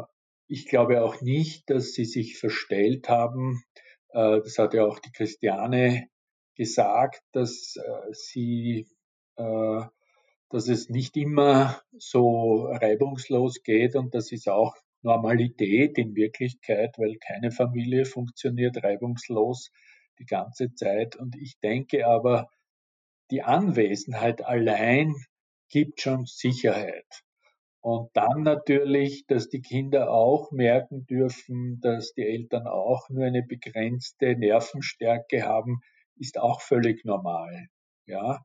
ich 0.48 0.68
glaube 0.68 1.04
auch 1.04 1.22
nicht, 1.22 1.70
dass 1.70 1.94
sie 1.94 2.06
sich 2.06 2.38
verstellt 2.38 3.08
haben. 3.08 3.64
Äh, 4.10 4.42
das 4.42 4.58
hat 4.58 4.74
ja 4.74 4.86
auch 4.86 5.00
die 5.00 5.12
Christiane 5.12 6.10
gesagt, 6.60 7.22
dass 7.32 7.78
äh, 7.78 8.12
sie, 8.12 8.86
äh, 9.38 9.82
dass 10.50 10.68
es 10.68 10.90
nicht 10.90 11.16
immer 11.16 11.82
so 11.98 12.66
reibungslos 12.66 13.64
geht 13.64 13.96
und 13.96 14.14
das 14.14 14.34
ist 14.34 14.50
auch 14.50 14.76
Normalität 15.02 15.98
in 15.98 16.16
Wirklichkeit, 16.16 16.96
weil 16.98 17.16
keine 17.16 17.52
Familie 17.52 18.04
funktioniert 18.04 18.84
reibungslos 18.84 19.72
die 20.20 20.26
ganze 20.26 20.74
Zeit. 20.74 21.16
Und 21.16 21.38
ich 21.38 21.58
denke 21.62 22.06
aber, 22.06 22.50
die 23.32 23.42
Anwesenheit 23.42 24.44
allein 24.46 25.16
gibt 25.70 26.02
schon 26.02 26.26
Sicherheit. 26.26 27.08
Und 27.80 28.10
dann 28.16 28.44
natürlich, 28.44 29.26
dass 29.28 29.48
die 29.48 29.62
Kinder 29.62 30.12
auch 30.12 30.52
merken 30.52 31.06
dürfen, 31.06 31.80
dass 31.80 32.12
die 32.12 32.24
Eltern 32.24 32.68
auch 32.68 33.08
nur 33.10 33.24
eine 33.24 33.44
begrenzte 33.44 34.36
Nervenstärke 34.36 35.44
haben, 35.44 35.80
ist 36.20 36.40
auch 36.40 36.62
völlig 36.62 37.04
normal. 37.06 37.68
Ja, 38.06 38.44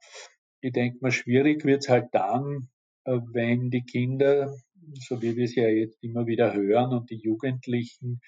ich 0.60 0.72
denke 0.72 0.98
mal, 1.00 1.12
schwierig 1.12 1.64
wird 1.64 1.82
es 1.82 1.88
halt 1.88 2.08
dann, 2.12 2.68
äh, 3.04 3.18
wenn 3.32 3.70
die 3.70 3.84
Kinder, 3.84 4.54
so 4.94 5.22
wie 5.22 5.36
wir 5.36 5.44
es 5.44 5.54
ja 5.54 5.68
jetzt 5.68 6.02
immer 6.02 6.26
wieder 6.26 6.52
hören, 6.54 6.92
und 6.92 7.10
die 7.10 7.18
Jugendlichen 7.18 8.20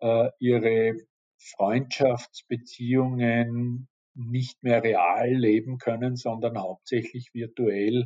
äh, 0.00 0.28
ihre 0.38 0.96
Freundschaftsbeziehungen 1.38 3.88
nicht 4.14 4.62
mehr 4.62 4.82
real 4.82 5.32
leben 5.32 5.78
können, 5.78 6.16
sondern 6.16 6.58
hauptsächlich 6.58 7.30
virtuell. 7.32 8.04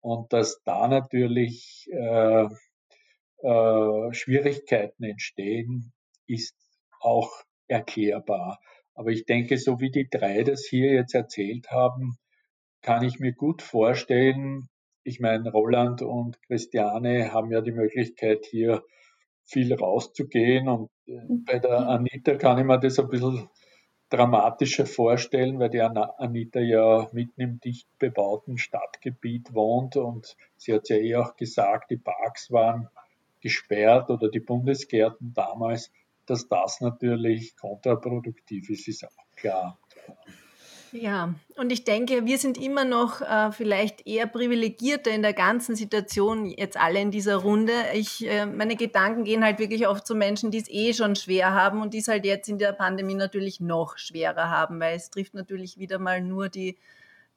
Und 0.00 0.32
dass 0.32 0.62
da 0.64 0.88
natürlich 0.88 1.86
äh, 1.92 2.46
äh, 3.42 4.12
Schwierigkeiten 4.12 5.04
entstehen, 5.04 5.92
ist 6.26 6.56
auch 7.00 7.30
erklärbar. 7.68 8.58
Aber 8.94 9.10
ich 9.10 9.24
denke, 9.24 9.58
so 9.58 9.80
wie 9.80 9.90
die 9.90 10.08
drei 10.08 10.42
das 10.42 10.66
hier 10.66 10.92
jetzt 10.92 11.14
erzählt 11.14 11.70
haben, 11.70 12.18
kann 12.82 13.04
ich 13.04 13.20
mir 13.20 13.32
gut 13.32 13.62
vorstellen, 13.62 14.68
ich 15.04 15.20
meine, 15.20 15.50
Roland 15.50 16.02
und 16.02 16.40
Christiane 16.42 17.32
haben 17.32 17.50
ja 17.50 17.60
die 17.60 17.72
Möglichkeit, 17.72 18.46
hier 18.46 18.82
viel 19.44 19.74
rauszugehen. 19.74 20.68
Und 20.68 20.90
äh, 21.06 21.18
bei 21.46 21.58
der 21.58 21.80
mhm. 21.80 21.88
Anita 21.88 22.34
kann 22.36 22.58
ich 22.58 22.64
mir 22.64 22.78
das 22.78 22.98
ein 22.98 23.08
bisschen 23.08 23.48
dramatischer 24.08 24.86
vorstellen, 24.86 25.58
weil 25.58 25.70
die 25.70 25.80
Anita 25.80 26.60
ja 26.60 27.08
mitten 27.12 27.40
im 27.40 27.60
dicht 27.60 27.88
bebauten 27.98 28.58
Stadtgebiet 28.58 29.54
wohnt 29.54 29.96
und 29.96 30.36
sie 30.58 30.74
hat 30.74 30.90
ja 30.90 30.96
eh 30.96 31.16
auch 31.16 31.34
gesagt, 31.34 31.90
die 31.90 31.96
Parks 31.96 32.50
waren 32.50 32.88
gesperrt 33.40 34.10
oder 34.10 34.28
die 34.28 34.40
Bundesgärten 34.40 35.32
damals 35.32 35.90
dass 36.32 36.48
das 36.48 36.80
natürlich 36.80 37.54
kontraproduktiv 37.56 38.70
ist, 38.70 38.88
ist 38.88 39.04
auch 39.04 39.36
klar. 39.36 39.78
Ja, 40.90 41.34
und 41.56 41.72
ich 41.72 41.84
denke, 41.84 42.26
wir 42.26 42.38
sind 42.38 42.58
immer 42.58 42.84
noch 42.84 43.20
äh, 43.20 43.52
vielleicht 43.52 44.06
eher 44.06 44.26
privilegierter 44.26 45.10
in 45.10 45.22
der 45.22 45.32
ganzen 45.34 45.74
Situation, 45.74 46.46
jetzt 46.46 46.78
alle 46.78 47.00
in 47.00 47.10
dieser 47.10 47.36
Runde. 47.36 47.72
Ich, 47.94 48.26
äh, 48.26 48.46
meine 48.46 48.76
Gedanken 48.76 49.24
gehen 49.24 49.44
halt 49.44 49.58
wirklich 49.58 49.86
oft 49.88 50.06
zu 50.06 50.14
Menschen, 50.14 50.50
die 50.50 50.58
es 50.58 50.70
eh 50.70 50.92
schon 50.94 51.16
schwer 51.16 51.52
haben 51.52 51.80
und 51.80 51.94
die 51.94 51.98
es 51.98 52.08
halt 52.08 52.24
jetzt 52.24 52.48
in 52.48 52.58
der 52.58 52.72
Pandemie 52.72 53.14
natürlich 53.14 53.60
noch 53.60 53.98
schwerer 53.98 54.50
haben, 54.50 54.80
weil 54.80 54.96
es 54.96 55.10
trifft 55.10 55.34
natürlich 55.34 55.78
wieder 55.78 55.98
mal 55.98 56.20
nur 56.20 56.48
die, 56.48 56.78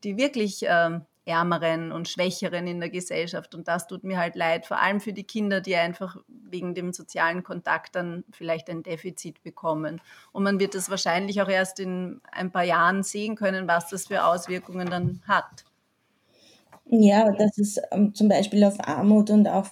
die 0.03 0.17
wirklich 0.17 0.65
ähm, 0.67 1.05
Ärmeren 1.25 1.91
und 1.91 2.07
Schwächeren 2.07 2.67
in 2.67 2.79
der 2.79 2.89
Gesellschaft. 2.89 3.55
Und 3.55 3.67
das 3.67 3.87
tut 3.87 4.03
mir 4.03 4.17
halt 4.17 4.35
leid, 4.35 4.65
vor 4.65 4.79
allem 4.79 4.99
für 4.99 5.13
die 5.13 5.23
Kinder, 5.23 5.59
die 5.59 5.75
einfach 5.75 6.17
wegen 6.27 6.75
dem 6.75 6.93
sozialen 6.93 7.43
Kontakt 7.43 7.95
dann 7.95 8.23
vielleicht 8.31 8.69
ein 8.69 8.83
Defizit 8.83 9.41
bekommen. 9.41 10.01
Und 10.31 10.43
man 10.43 10.59
wird 10.59 10.75
das 10.75 10.89
wahrscheinlich 10.89 11.41
auch 11.41 11.49
erst 11.49 11.79
in 11.79 12.21
ein 12.31 12.51
paar 12.51 12.63
Jahren 12.63 13.03
sehen 13.03 13.35
können, 13.35 13.67
was 13.67 13.89
das 13.89 14.07
für 14.07 14.25
Auswirkungen 14.25 14.89
dann 14.89 15.21
hat. 15.27 15.65
Ja, 16.87 17.31
dass 17.31 17.57
es 17.57 17.81
ähm, 17.91 18.13
zum 18.13 18.29
Beispiel 18.29 18.63
auf 18.63 18.75
Armut 18.79 19.31
und 19.31 19.47
auch 19.47 19.67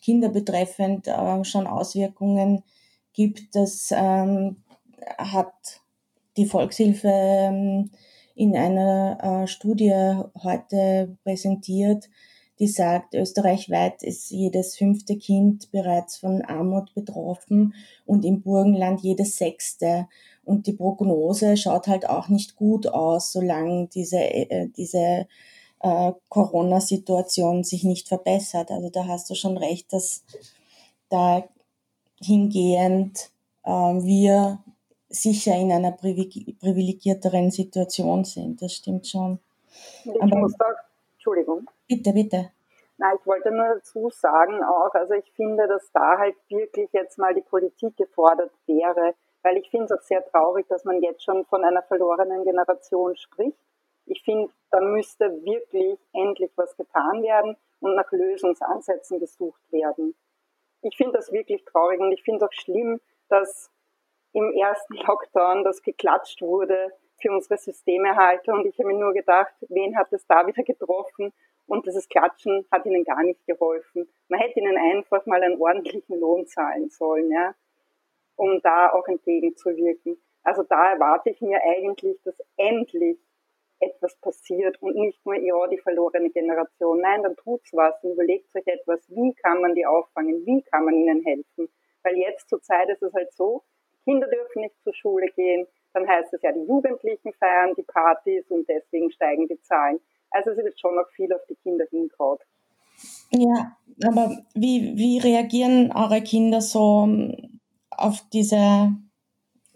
Kinder 0.00 0.28
betreffend 0.28 1.08
äh, 1.08 1.44
schon 1.44 1.66
Auswirkungen 1.66 2.62
gibt, 3.12 3.56
das 3.56 3.90
ähm, 3.90 4.62
hat 5.18 5.52
die 6.36 6.46
Volkshilfe 6.46 7.08
ähm, 7.10 7.90
in 8.38 8.56
einer 8.56 9.18
äh, 9.20 9.46
Studie 9.48 10.22
heute 10.44 11.16
präsentiert, 11.24 12.08
die 12.60 12.68
sagt, 12.68 13.14
österreichweit 13.14 14.04
ist 14.04 14.30
jedes 14.30 14.76
fünfte 14.76 15.16
Kind 15.16 15.72
bereits 15.72 16.18
von 16.18 16.42
Armut 16.42 16.94
betroffen 16.94 17.74
und 18.06 18.24
im 18.24 18.40
Burgenland 18.42 19.00
jedes 19.00 19.38
sechste. 19.38 20.06
Und 20.44 20.68
die 20.68 20.72
Prognose 20.72 21.56
schaut 21.56 21.88
halt 21.88 22.08
auch 22.08 22.28
nicht 22.28 22.54
gut 22.54 22.86
aus, 22.86 23.32
solange 23.32 23.88
diese, 23.88 24.18
äh, 24.18 24.68
diese 24.68 25.26
äh, 25.80 26.12
Corona-Situation 26.28 27.64
sich 27.64 27.82
nicht 27.82 28.06
verbessert. 28.06 28.70
Also 28.70 28.88
da 28.88 29.08
hast 29.08 29.28
du 29.30 29.34
schon 29.34 29.56
recht, 29.56 29.92
dass 29.92 30.22
da 31.08 31.42
hingehend 32.20 33.30
äh, 33.64 33.70
wir 33.70 34.60
sicher 35.08 35.54
in 35.54 35.72
einer 35.72 35.92
privilegierteren 35.92 37.50
Situation 37.50 38.24
sind. 38.24 38.62
Das 38.62 38.72
stimmt 38.72 39.06
schon. 39.06 39.38
Ich 40.04 40.22
Aber, 40.22 40.36
muss 40.36 40.54
da, 40.58 40.66
Entschuldigung. 41.14 41.66
Bitte, 41.86 42.12
bitte. 42.12 42.50
Nein, 42.98 43.16
ich 43.20 43.26
wollte 43.26 43.52
nur 43.52 43.76
dazu 43.76 44.10
sagen 44.10 44.62
auch, 44.64 44.92
also 44.92 45.14
ich 45.14 45.30
finde, 45.32 45.68
dass 45.68 45.90
da 45.92 46.18
halt 46.18 46.34
wirklich 46.48 46.90
jetzt 46.92 47.16
mal 47.16 47.32
die 47.32 47.42
Politik 47.42 47.96
gefordert 47.96 48.50
wäre, 48.66 49.14
weil 49.42 49.56
ich 49.56 49.70
finde 49.70 49.86
es 49.86 49.92
auch 49.92 50.02
sehr 50.02 50.24
traurig, 50.26 50.66
dass 50.68 50.84
man 50.84 51.00
jetzt 51.00 51.22
schon 51.22 51.44
von 51.46 51.64
einer 51.64 51.82
verlorenen 51.82 52.44
Generation 52.44 53.16
spricht. 53.16 53.56
Ich 54.06 54.22
finde, 54.24 54.52
da 54.70 54.80
müsste 54.80 55.30
wirklich 55.44 55.98
endlich 56.12 56.50
was 56.56 56.76
getan 56.76 57.22
werden 57.22 57.56
und 57.80 57.94
nach 57.94 58.10
Lösungsansätzen 58.10 59.20
gesucht 59.20 59.60
werden. 59.70 60.16
Ich 60.82 60.96
finde 60.96 61.18
das 61.18 61.30
wirklich 61.30 61.64
traurig 61.64 62.00
und 62.00 62.10
ich 62.10 62.22
finde 62.22 62.44
es 62.44 62.50
auch 62.50 62.52
schlimm, 62.52 63.00
dass 63.28 63.70
im 64.32 64.52
ersten 64.52 64.94
Lockdown, 64.94 65.64
dass 65.64 65.82
geklatscht 65.82 66.42
wurde 66.42 66.92
für 67.20 67.32
unsere 67.32 67.58
Systemerhalter. 67.58 68.52
Und 68.52 68.66
ich 68.66 68.78
habe 68.78 68.88
mir 68.88 68.98
nur 68.98 69.12
gedacht, 69.12 69.54
wen 69.68 69.96
hat 69.96 70.12
es 70.12 70.26
da 70.26 70.46
wieder 70.46 70.62
getroffen? 70.62 71.32
Und 71.66 71.86
dieses 71.86 72.08
Klatschen 72.08 72.66
hat 72.70 72.86
ihnen 72.86 73.04
gar 73.04 73.22
nicht 73.22 73.44
geholfen. 73.46 74.08
Man 74.28 74.40
hätte 74.40 74.60
ihnen 74.60 74.78
einfach 74.78 75.26
mal 75.26 75.42
einen 75.42 75.60
ordentlichen 75.60 76.18
Lohn 76.18 76.46
zahlen 76.46 76.88
sollen, 76.88 77.30
ja, 77.30 77.54
um 78.36 78.60
da 78.62 78.90
auch 78.90 79.06
entgegenzuwirken. 79.06 80.18
Also 80.42 80.62
da 80.62 80.92
erwarte 80.92 81.30
ich 81.30 81.40
mir 81.42 81.60
eigentlich, 81.62 82.22
dass 82.22 82.40
endlich 82.56 83.18
etwas 83.80 84.16
passiert 84.16 84.80
und 84.82 84.96
nicht 84.96 85.24
nur, 85.24 85.36
ja, 85.36 85.66
die 85.68 85.78
verlorene 85.78 86.30
Generation. 86.30 87.00
Nein, 87.00 87.22
dann 87.22 87.36
tut's 87.36 87.70
was 87.72 88.02
und 88.02 88.12
überlegt 88.12 88.54
euch 88.56 88.66
etwas, 88.66 89.04
wie 89.08 89.34
kann 89.34 89.60
man 89.60 89.74
die 89.74 89.86
auffangen, 89.86 90.44
wie 90.46 90.62
kann 90.62 90.84
man 90.84 90.94
ihnen 90.94 91.22
helfen. 91.22 91.68
Weil 92.02 92.16
jetzt 92.16 92.48
zur 92.48 92.62
Zeit 92.62 92.88
ist 92.88 93.02
es 93.02 93.12
halt 93.12 93.32
so, 93.34 93.62
Kinder 94.08 94.26
dürfen 94.26 94.62
nicht 94.62 94.74
zur 94.82 94.94
Schule 94.94 95.26
gehen, 95.36 95.66
dann 95.92 96.08
heißt 96.08 96.32
es 96.32 96.40
ja, 96.40 96.50
die 96.52 96.66
Jugendlichen 96.66 97.30
feiern 97.34 97.74
die 97.76 97.82
Partys 97.82 98.44
und 98.48 98.66
deswegen 98.66 99.10
steigen 99.12 99.46
die 99.48 99.60
Zahlen. 99.60 100.00
Also 100.30 100.50
es 100.50 100.56
wird 100.56 100.80
schon 100.80 100.94
noch 100.94 101.08
viel 101.14 101.30
auf 101.34 101.42
die 101.48 101.56
Kinder 101.56 101.84
hinkaut. 101.90 102.40
Ja, 103.30 103.76
aber 104.06 104.38
wie, 104.54 104.96
wie 104.96 105.18
reagieren 105.18 105.92
eure 105.92 106.22
Kinder 106.22 106.62
so 106.62 107.04
ähm, 107.04 107.60
auf 107.90 108.24
diese 108.32 108.94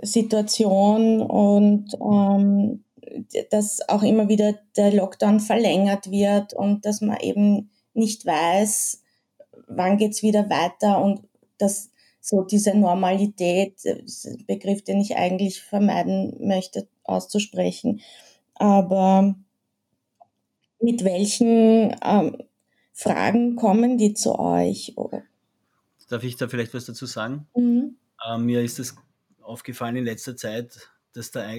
Situation 0.01 1.21
und 1.21 1.95
ähm, 2.01 2.85
dass 3.51 3.87
auch 3.89 4.03
immer 4.03 4.29
wieder 4.31 4.55
der 4.77 4.93
Lockdown 4.93 5.41
verlängert 5.41 6.11
wird 6.11 6.55
und 6.55 6.87
dass 6.87 7.03
man 7.03 7.19
eben 7.21 7.71
nicht 7.93 8.25
weiß, 8.25 9.03
wann 9.67 9.99
geht 9.99 10.13
es 10.13 10.23
wieder 10.23 10.49
weiter 10.49 11.03
und 11.03 11.21
dass 11.59 11.92
so 12.23 12.43
diese 12.43 12.75
Normalität, 12.75 13.85
äh, 13.85 14.03
Begriff, 14.47 14.83
den 14.83 15.01
ich 15.01 15.17
eigentlich 15.17 15.61
vermeiden 15.61 16.37
möchte 16.41 16.89
auszusprechen. 17.03 18.01
Aber 18.55 19.35
mit 20.81 21.05
welchen 21.05 21.97
ähm, 22.03 22.39
Fragen 22.93 23.57
kommen 23.57 23.99
die 23.99 24.15
zu 24.15 24.39
euch? 24.39 24.95
darf 26.13 26.25
ich 26.25 26.37
da 26.37 26.47
vielleicht 26.47 26.75
was 26.75 26.85
dazu 26.85 27.07
sagen? 27.07 27.49
Mhm. 27.57 27.97
Äh, 28.25 28.39
mir 28.39 28.63
ist 28.63 28.79
das 28.79 28.95
aufgefallen 29.41 29.97
in 29.97 30.05
letzter 30.05 30.37
Zeit, 30.37 30.91
dass, 31.15 31.31
da, 31.31 31.51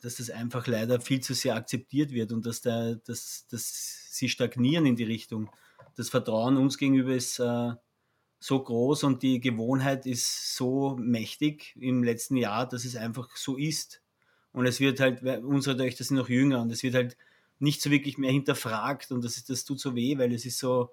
dass 0.00 0.16
das 0.16 0.30
einfach 0.30 0.66
leider 0.66 1.00
viel 1.00 1.20
zu 1.20 1.34
sehr 1.34 1.56
akzeptiert 1.56 2.12
wird 2.12 2.32
und 2.32 2.46
dass, 2.46 2.60
da, 2.60 2.94
dass, 2.94 3.46
dass 3.50 4.08
sie 4.10 4.28
stagnieren 4.28 4.86
in 4.86 4.96
die 4.96 5.04
Richtung. 5.04 5.50
Das 5.96 6.08
Vertrauen 6.08 6.56
uns 6.56 6.78
gegenüber 6.78 7.12
ist 7.12 7.40
äh, 7.40 7.72
so 8.40 8.62
groß 8.62 9.04
und 9.04 9.22
die 9.22 9.40
Gewohnheit 9.40 10.06
ist 10.06 10.56
so 10.56 10.96
mächtig 10.98 11.74
im 11.78 12.02
letzten 12.04 12.36
Jahr, 12.36 12.68
dass 12.68 12.84
es 12.84 12.96
einfach 12.96 13.36
so 13.36 13.56
ist. 13.56 14.00
Und 14.52 14.66
es 14.66 14.80
wird 14.80 15.00
halt, 15.00 15.22
unsere 15.42 15.76
Töchter 15.76 16.04
sind 16.04 16.16
noch 16.16 16.28
jünger 16.28 16.62
und 16.62 16.70
es 16.70 16.82
wird 16.82 16.94
halt 16.94 17.16
nicht 17.58 17.82
so 17.82 17.90
wirklich 17.90 18.18
mehr 18.18 18.30
hinterfragt 18.30 19.10
und 19.10 19.24
das, 19.24 19.36
ist, 19.36 19.50
das 19.50 19.64
tut 19.64 19.80
so 19.80 19.94
weh, 19.94 20.16
weil 20.18 20.32
es 20.32 20.46
ist 20.46 20.58
so, 20.58 20.90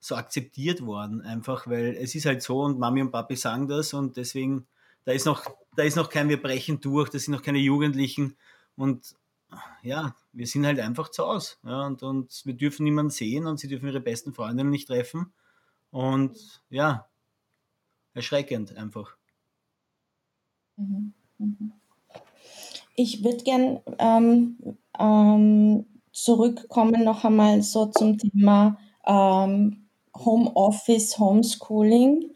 so 0.00 0.16
akzeptiert 0.16 0.84
worden, 0.84 1.22
einfach, 1.22 1.66
weil 1.68 1.96
es 1.96 2.14
ist 2.14 2.26
halt 2.26 2.42
so 2.42 2.62
und 2.62 2.78
Mami 2.78 3.00
und 3.02 3.12
Papi 3.12 3.36
sagen 3.36 3.68
das 3.68 3.94
und 3.94 4.16
deswegen, 4.16 4.66
da 5.04 5.12
ist 5.12 5.26
noch, 5.26 5.44
da 5.76 5.84
ist 5.84 5.96
noch 5.96 6.10
kein 6.10 6.28
Wir 6.28 6.42
brechen 6.42 6.80
durch, 6.80 7.08
das 7.08 7.24
sind 7.24 7.34
noch 7.34 7.42
keine 7.42 7.58
Jugendlichen 7.58 8.36
und 8.76 9.14
ja, 9.82 10.14
wir 10.32 10.46
sind 10.46 10.66
halt 10.66 10.80
einfach 10.80 11.08
zu 11.08 11.24
Hause 11.24 11.54
ja, 11.64 11.86
und, 11.86 12.02
und 12.02 12.42
wir 12.44 12.54
dürfen 12.54 12.84
niemanden 12.84 13.10
sehen 13.10 13.46
und 13.46 13.58
sie 13.58 13.68
dürfen 13.68 13.86
ihre 13.86 14.00
besten 14.00 14.34
Freundinnen 14.34 14.70
nicht 14.70 14.88
treffen 14.88 15.32
und 15.90 16.62
ja, 16.70 17.08
erschreckend 18.14 18.76
einfach. 18.76 19.16
Mhm. 20.76 21.12
Mhm. 21.38 21.72
Ich 22.94 23.22
würde 23.22 23.44
gern 23.44 23.80
ähm, 23.98 24.58
ähm, 24.98 25.86
zurückkommen 26.12 27.04
noch 27.04 27.24
einmal 27.24 27.62
so 27.62 27.86
zum 27.86 28.18
Thema 28.18 28.76
ähm, 29.06 29.88
Homeoffice, 30.16 31.18
Homeschooling 31.18 32.32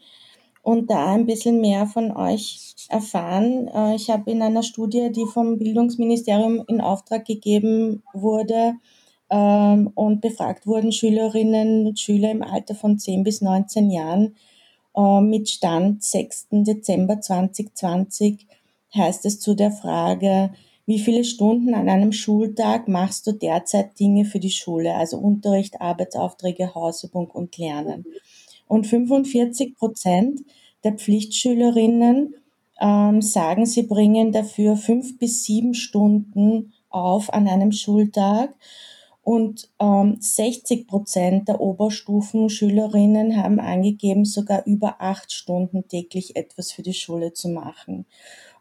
und 0.61 0.89
da 0.89 1.13
ein 1.13 1.25
bisschen 1.25 1.59
mehr 1.59 1.85
von 1.85 2.15
euch 2.15 2.75
erfahren. 2.87 3.67
Äh, 3.67 3.95
ich 3.95 4.09
habe 4.09 4.31
in 4.31 4.41
einer 4.41 4.63
Studie, 4.63 5.11
die 5.11 5.25
vom 5.25 5.57
Bildungsministerium 5.57 6.63
in 6.67 6.79
Auftrag 6.79 7.25
gegeben 7.25 8.03
wurde 8.13 8.75
ähm, 9.29 9.91
und 9.95 10.21
befragt 10.21 10.67
wurden 10.67 10.91
Schülerinnen 10.91 11.87
und 11.87 11.99
Schüler 11.99 12.31
im 12.31 12.43
Alter 12.43 12.75
von 12.75 12.99
10 12.99 13.23
bis 13.23 13.41
19 13.41 13.91
Jahren 13.91 14.35
äh, 14.95 15.21
mit 15.21 15.49
Stand 15.49 16.03
6. 16.03 16.47
Dezember 16.51 17.21
2020, 17.21 18.47
heißt 18.95 19.25
es 19.25 19.39
zu 19.39 19.55
der 19.55 19.71
Frage, 19.71 20.51
wie 20.85 20.99
viele 20.99 21.23
Stunden 21.23 21.73
an 21.73 21.87
einem 21.89 22.11
Schultag 22.11 22.87
machst 22.87 23.25
du 23.25 23.31
derzeit 23.31 23.97
Dinge 23.99 24.25
für 24.25 24.39
die 24.39 24.51
Schule, 24.51 24.93
also 24.95 25.17
Unterricht, 25.17 25.79
Arbeitsaufträge, 25.79 26.75
Hausübung 26.75 27.27
und 27.31 27.57
Lernen? 27.57 28.05
Und 28.67 28.85
45 28.87 29.75
Prozent 29.75 30.41
der 30.83 30.93
Pflichtschülerinnen 30.93 32.35
ähm, 32.81 33.21
sagen, 33.21 33.65
sie 33.65 33.83
bringen 33.83 34.31
dafür 34.31 34.75
fünf 34.75 35.17
bis 35.19 35.43
sieben 35.43 35.73
Stunden 35.73 36.73
auf 36.89 37.33
an 37.33 37.47
einem 37.47 37.71
Schultag. 37.71 38.53
Und 39.23 39.69
ähm, 39.79 40.17
60 40.19 40.85
Prozent 40.85 41.47
der 41.47 41.61
Oberstufenschülerinnen 41.61 43.41
haben 43.41 43.59
angegeben, 43.59 44.25
sogar 44.25 44.65
über 44.65 44.97
acht 44.99 45.31
Stunden 45.31 45.87
täglich 45.87 46.35
etwas 46.35 46.73
für 46.73 46.83
die 46.83 46.93
Schule 46.93 47.31
zu 47.31 47.47
machen. 47.47 48.05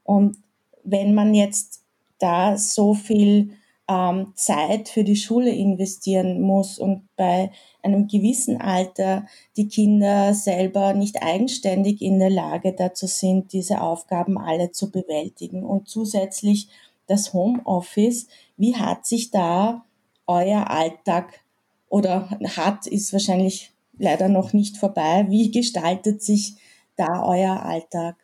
Und 0.05 0.37
wenn 0.85 1.15
man 1.15 1.35
jetzt 1.35 1.83
da 2.19 2.57
so 2.57 2.95
viel 2.95 3.51
ähm, 3.89 4.33
Zeit 4.37 4.89
für 4.89 5.03
die 5.03 5.17
Schule 5.17 5.51
investieren 5.51 6.41
muss 6.41 6.79
und 6.79 7.09
bei 7.17 7.51
einem 7.83 8.07
gewissen 8.07 8.61
Alter 8.61 9.27
die 9.57 9.67
Kinder 9.67 10.33
selber 10.35 10.95
nicht 10.95 11.23
eigenständig 11.23 12.01
in 12.01 12.21
der 12.21 12.31
Lage 12.31 12.73
dazu 12.73 13.09
sind, 13.09 13.53
diese 13.53 13.81
Aufgaben 13.81 14.39
alle 14.39 14.71
zu 14.71 14.93
bewältigen. 14.93 15.65
Und 15.65 15.89
zusätzlich 15.89 16.69
das 17.09 17.33
Homeoffice, 17.33 18.29
wie 18.57 18.77
hat 18.77 19.07
sich 19.07 19.33
da 19.33 19.85
euer 20.27 20.71
Alltag 20.71 21.41
oder 21.89 22.29
hat, 22.57 22.87
ist 22.87 23.13
wahrscheinlich 23.13 23.73
leider 23.99 24.29
noch 24.29 24.53
nicht 24.53 24.79
vorbei, 24.79 25.27
wie 25.29 25.51
gestaltet 25.51 26.23
sich 26.23 26.57
da 26.97 27.23
euer 27.25 27.63
Alltag? 27.63 28.17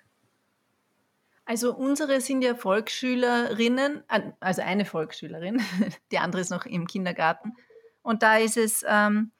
Also 1.44 1.74
unsere 1.74 2.20
sind 2.20 2.42
ja 2.42 2.54
Volksschülerinnen, 2.54 4.02
also 4.38 4.60
eine 4.62 4.84
Volksschülerin, 4.84 5.62
die 6.12 6.18
andere 6.18 6.42
ist 6.42 6.50
noch 6.50 6.66
im 6.66 6.86
Kindergarten. 6.86 7.54
Und 8.02 8.22
da 8.22 8.36
ist 8.36 8.56
es, 8.56 8.84
ähm, 8.86 9.32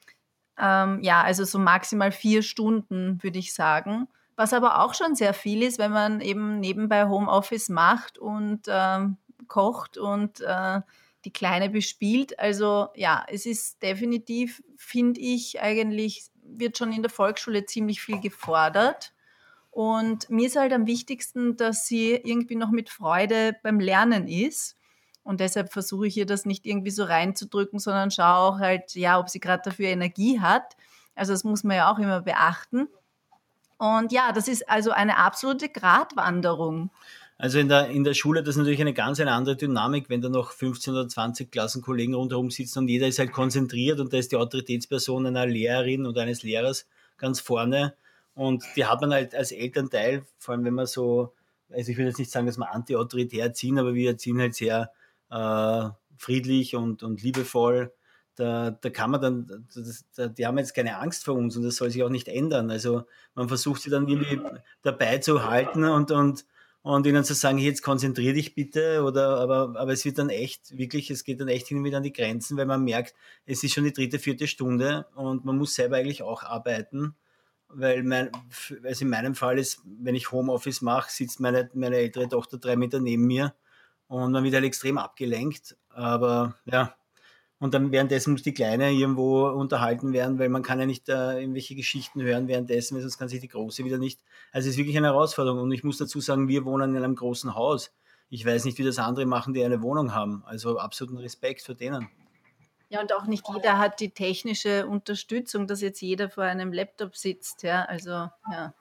ähm, 0.59 1.01
ja, 1.03 1.23
also 1.23 1.45
so 1.45 1.59
maximal 1.59 2.13
vier 2.13 2.43
Stunden, 2.43 3.23
würde 3.23 3.39
ich 3.39 3.53
sagen. 3.53 4.09
Was 4.37 4.53
aber 4.53 4.83
auch 4.83 4.95
schon 4.95 5.17
sehr 5.17 5.35
viel 5.35 5.63
ist, 5.63 5.79
wenn 5.79 5.91
man 5.91 6.21
eben 6.21 6.61
nebenbei 6.61 7.07
Homeoffice 7.09 7.69
macht 7.69 8.19
und 8.19 8.63
ähm, 8.69 9.17
kocht 9.47 9.99
und 9.99 10.41
äh, 10.41 10.81
die 11.25 11.33
Kleine 11.33 11.71
bespielt. 11.71 12.39
Also 12.39 12.89
ja, 12.95 13.25
es 13.29 13.47
ist 13.47 13.83
definitiv, 13.83 14.63
finde 14.77 15.21
ich, 15.21 15.61
eigentlich 15.61 16.31
wird 16.43 16.79
schon 16.79 16.93
in 16.93 17.03
der 17.03 17.11
Volksschule 17.11 17.67
ziemlich 17.67 18.01
viel 18.01 18.21
gefordert. 18.21 19.13
Und 19.71 20.29
mir 20.31 20.47
ist 20.47 20.57
halt 20.57 20.73
am 20.73 20.87
wichtigsten, 20.87 21.57
dass 21.57 21.87
sie 21.87 22.13
irgendwie 22.13 22.57
noch 22.57 22.71
mit 22.71 22.91
Freude 22.91 23.57
beim 23.63 23.81
Lernen 23.81 24.27
ist. 24.27 24.77
Und 25.23 25.41
deshalb 25.41 25.73
versuche 25.73 26.07
ich 26.07 26.17
ihr 26.17 26.27
das 26.27 26.47
nicht 26.47 26.65
irgendwie 26.65 26.91
so 26.91 27.05
reinzudrücken, 27.05 27.79
sondern 27.79 28.11
schaue 28.11 28.37
auch 28.37 28.59
halt, 28.59 28.95
ja, 28.95 29.19
ob 29.19 29.29
sie 29.29 29.41
gerade 29.41 29.63
dafür 29.65 29.89
Energie 29.89 30.41
hat. 30.41 30.77
Also 31.15 31.33
das 31.33 31.45
muss 31.45 31.65
man 31.65 31.77
ja 31.77 31.93
auch 31.93 31.99
immer 31.99 32.23
beachten. 32.23 32.89
Und 33.77 34.11
ja, 34.11 34.33
das 34.33 34.49
ist 34.49 34.69
also 34.69 34.91
eine 34.91 35.19
absolute 35.19 35.69
Gratwanderung. 35.69 36.91
Also 37.41 37.61
in 37.61 37.69
der, 37.69 37.89
in 37.89 38.03
der 38.03 38.15
Schule, 38.15 38.43
das 38.43 38.57
ist 38.57 38.59
natürlich 38.59 38.81
eine 38.81 38.93
ganz 38.93 39.21
eine 39.21 39.31
andere 39.31 39.57
Dynamik, 39.57 40.11
wenn 40.11 40.21
da 40.21 40.29
noch 40.29 40.51
15 40.51 40.93
oder 40.93 41.09
20 41.09 41.53
Klassenkollegen 41.53 42.15
rundherum 42.15 42.51
sitzen 42.51 42.81
und 42.81 42.89
jeder 42.89 43.07
ist 43.07 43.21
halt 43.21 43.31
konzentriert 43.31 44.01
und 44.01 44.13
da 44.13 44.19
ist 44.19 44.33
die 44.33 44.37
Autoritätsperson 44.37 45.25
einer 45.25 45.47
Lehrerin 45.47 46.05
oder 46.05 46.23
eines 46.23 46.43
Lehrers 46.43 46.89
ganz 47.17 47.39
vorne 47.39 47.95
und 48.35 48.65
die 48.75 48.87
hat 48.87 49.01
man 49.01 49.13
halt 49.13 49.37
als 49.37 49.53
Elternteil, 49.53 50.25
vor 50.39 50.55
allem 50.55 50.65
wenn 50.65 50.75
man 50.75 50.87
so, 50.87 51.33
also 51.71 51.93
ich 51.93 51.97
will 51.97 52.07
jetzt 52.07 52.19
nicht 52.19 52.31
sagen, 52.31 52.47
dass 52.47 52.59
wir 52.59 52.73
anti-autoritär 52.73 53.45
erziehen, 53.45 53.79
aber 53.79 53.95
wir 53.95 54.11
erziehen 54.11 54.41
halt 54.41 54.57
sehr 54.57 54.91
äh, 55.31 55.89
friedlich 56.17 56.75
und, 56.75 57.05
und 57.05 57.23
liebevoll. 57.23 57.93
Da, 58.35 58.71
da 58.71 58.91
kann 58.91 59.11
man 59.11 59.21
dann, 59.21 59.67
das, 59.75 60.05
da, 60.15 60.27
die 60.27 60.47
haben 60.47 60.59
jetzt 60.59 60.75
keine 60.75 60.99
Angst 60.99 61.25
vor 61.25 61.35
uns 61.35 61.57
und 61.57 61.63
das 61.65 61.77
soll 61.77 61.91
sich 61.91 62.03
auch 62.03 62.11
nicht 62.11 62.29
ändern. 62.29 62.71
Also 62.71 63.05
man 63.35 63.49
versucht 63.49 63.83
sie 63.83 63.91
dann 63.91 64.09
irgendwie 64.09 64.41
dabei 64.83 65.19
zu 65.19 65.45
halten 65.45 65.85
und, 65.85 66.11
und, 66.11 66.45
und 66.97 67.07
ihnen 67.07 67.23
zu 67.23 67.35
sagen, 67.35 67.59
jetzt 67.59 67.83
konzentrier 67.83 68.33
dich 68.33 68.55
bitte, 68.55 69.03
oder 69.03 69.39
aber, 69.41 69.75
aber 69.77 69.93
es 69.93 70.05
wird 70.05 70.19
dann 70.19 70.31
echt, 70.31 70.77
wirklich, 70.79 71.11
es 71.11 71.23
geht 71.23 71.41
dann 71.41 71.49
echt 71.49 71.69
hin 71.69 71.85
wieder 71.85 71.99
an 71.99 72.03
die 72.03 72.13
Grenzen, 72.13 72.57
weil 72.57 72.67
man 72.67 72.83
merkt, 72.83 73.15
es 73.45 73.63
ist 73.63 73.75
schon 73.75 73.85
die 73.85 73.93
dritte, 73.93 74.19
vierte 74.19 74.47
Stunde 74.47 75.07
und 75.15 75.45
man 75.45 75.59
muss 75.59 75.75
selber 75.75 75.97
eigentlich 75.97 76.23
auch 76.23 76.43
arbeiten 76.43 77.15
weil 77.71 78.03
mein, 78.03 78.31
also 78.83 79.05
in 79.05 79.11
meinem 79.11 79.35
Fall 79.35 79.59
ist, 79.59 79.83
wenn 79.85 80.15
ich 80.15 80.33
Homeoffice 80.33 80.81
mache, 80.81 81.11
sitzt 81.11 81.39
meine, 81.39 81.69
meine 81.75 81.97
ältere 81.97 82.27
Tochter 82.27 82.57
drei 82.57 82.77
Meter 82.77 82.99
neben 82.99 83.27
mir 83.27 83.55
und 84.07 84.33
man 84.33 84.43
wird 84.43 84.55
halt 84.55 84.65
extrem 84.65 84.97
abgelenkt. 84.97 85.77
Aber 85.91 86.57
ja, 86.65 86.97
und 87.61 87.75
dann 87.75 87.91
währenddessen 87.91 88.33
muss 88.33 88.43
die 88.43 88.55
Kleine 88.55 88.93
irgendwo 88.93 89.49
unterhalten 89.49 90.13
werden, 90.13 90.39
weil 90.39 90.49
man 90.49 90.63
kann 90.63 90.79
ja 90.79 90.87
nicht 90.87 91.09
äh, 91.09 91.41
irgendwelche 91.41 91.75
Geschichten 91.75 92.23
hören 92.23 92.47
währenddessen, 92.47 92.95
weil 92.95 93.03
sonst 93.03 93.19
kann 93.19 93.29
sich 93.29 93.41
die 93.41 93.49
Große 93.49 93.85
wieder 93.85 93.99
nicht. 93.99 94.21
Also 94.53 94.69
es 94.69 94.75
ist 94.75 94.79
wirklich 94.79 94.97
eine 94.97 95.09
Herausforderung. 95.09 95.61
Und 95.61 95.73
ich 95.73 95.83
muss 95.83 95.99
dazu 95.99 96.21
sagen, 96.21 96.47
wir 96.47 96.65
wohnen 96.65 96.95
in 96.95 97.03
einem 97.03 97.17
großen 97.17 97.57
Haus. 97.57 97.93
Ich 98.31 98.47
weiß 98.47 98.65
nicht, 98.65 98.79
wie 98.79 98.85
das 98.85 98.99
andere 98.99 99.27
machen, 99.27 99.55
die 99.55 99.65
eine 99.65 99.83
Wohnung 99.83 100.15
haben. 100.15 100.45
Also 100.47 100.79
absoluten 100.79 101.19
Respekt 101.19 101.63
für 101.63 101.75
denen. 101.75 102.09
Ja, 102.91 103.01
und 103.01 103.13
auch 103.13 103.27
nicht 103.27 103.47
jeder 103.53 103.79
hat 103.79 104.01
die 104.01 104.11
technische 104.11 104.87
Unterstützung, 104.87 105.67
dass 105.67 105.83
jetzt 105.83 106.01
jeder 106.01 106.31
vor 106.31 106.45
einem 106.45 106.73
Laptop 106.73 107.17
sitzt. 107.17 107.63
Ja, 107.65 107.85
also, 107.85 108.11
ja. 108.11 108.73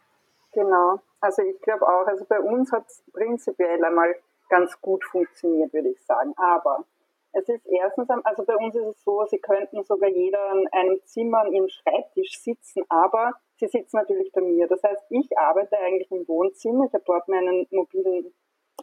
Genau. 0.54 1.02
Also 1.20 1.42
ich 1.42 1.60
glaube 1.62 1.86
auch, 1.88 2.06
also 2.06 2.26
bei 2.26 2.40
uns 2.40 2.72
hat 2.72 2.86
es 2.88 3.04
prinzipiell 3.12 3.84
einmal 3.84 4.16
ganz 4.50 4.80
gut 4.82 5.04
funktioniert, 5.04 5.74
würde 5.74 5.90
ich 5.90 6.06
sagen. 6.06 6.34
Aber 6.38 6.86
es 7.34 7.48
ist 7.50 7.66
erstens, 7.68 8.10
also 8.10 8.46
bei 8.46 8.56
uns 8.56 8.76
ist 8.76 8.86
es 8.86 9.04
so, 9.04 9.26
sie 9.26 9.40
könnten 9.40 9.84
sogar 9.84 10.10
jeder 10.10 10.52
in 10.54 10.68
einem 10.72 11.00
Zimmer 11.06 11.42
an 11.42 11.54
ihrem 11.54 11.70
Schreibtisch 11.70 12.40
sitzen, 12.42 12.84
aber 12.90 13.34
sie 13.58 13.68
sitzen 13.68 13.98
natürlich 13.98 14.32
bei 14.32 14.42
mir. 14.42 14.68
Das 14.68 14.82
heißt, 14.84 15.04
ich 15.10 15.38
arbeite 15.38 15.78
eigentlich 15.78 16.12
im 16.12 16.28
Wohnzimmer. 16.28 16.86
Ich 16.86 16.94
habe 16.94 17.04
dort 17.06 17.28
meinen 17.28 17.68
mobilen 17.72 18.34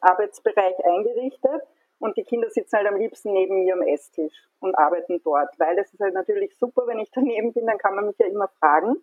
Arbeitsbereich 0.01 0.85
eingerichtet 0.85 1.63
und 1.99 2.17
die 2.17 2.25
Kinder 2.25 2.51
sitzen 2.51 2.77
halt 2.77 2.89
am 2.89 2.97
liebsten 2.97 3.33
neben 3.33 3.65
mir 3.65 3.75
am 3.75 3.83
Esstisch 3.83 4.35
und 4.61 4.75
arbeiten 4.77 5.21
dort, 5.25 5.59
weil 5.59 5.79
es 5.79 5.93
ist 5.93 6.01
halt 6.01 6.15
natürlich 6.15 6.57
super, 6.59 6.87
wenn 6.87 6.99
ich 6.99 7.11
daneben 7.11 7.53
bin, 7.53 7.67
dann 7.67 7.79
kann 7.79 7.95
man 7.95 8.07
mich 8.07 8.19
ja 8.19 8.27
immer 8.27 8.49
fragen. 8.61 8.97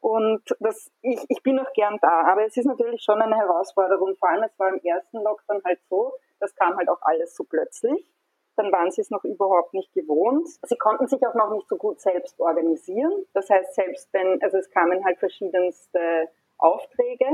Und 0.00 0.42
das, 0.58 0.90
ich, 1.02 1.20
ich 1.28 1.42
bin 1.44 1.60
auch 1.60 1.72
gern 1.74 1.96
da, 2.02 2.22
aber 2.24 2.44
es 2.44 2.56
ist 2.56 2.64
natürlich 2.66 3.02
schon 3.02 3.22
eine 3.22 3.36
Herausforderung. 3.36 4.16
Vor 4.16 4.30
allem, 4.30 4.42
es 4.42 4.58
war 4.58 4.68
im 4.68 4.80
ersten 4.82 5.18
Lockdown 5.22 5.62
halt 5.64 5.78
so, 5.88 6.12
das 6.40 6.54
kam 6.56 6.76
halt 6.76 6.88
auch 6.88 7.00
alles 7.02 7.36
so 7.36 7.44
plötzlich. 7.44 8.12
Dann 8.56 8.70
waren 8.70 8.90
sie 8.90 9.00
es 9.00 9.10
noch 9.10 9.24
überhaupt 9.24 9.72
nicht 9.74 9.92
gewohnt. 9.94 10.46
Sie 10.62 10.76
konnten 10.76 11.08
sich 11.08 11.26
auch 11.26 11.34
noch 11.34 11.50
nicht 11.50 11.68
so 11.68 11.76
gut 11.76 12.00
selbst 12.00 12.38
organisieren. 12.38 13.24
Das 13.32 13.48
heißt, 13.48 13.74
selbst 13.74 14.12
wenn, 14.12 14.42
also 14.42 14.58
es 14.58 14.70
kamen 14.70 15.04
halt 15.04 15.18
verschiedenste 15.18 16.28
Aufträge. 16.58 17.26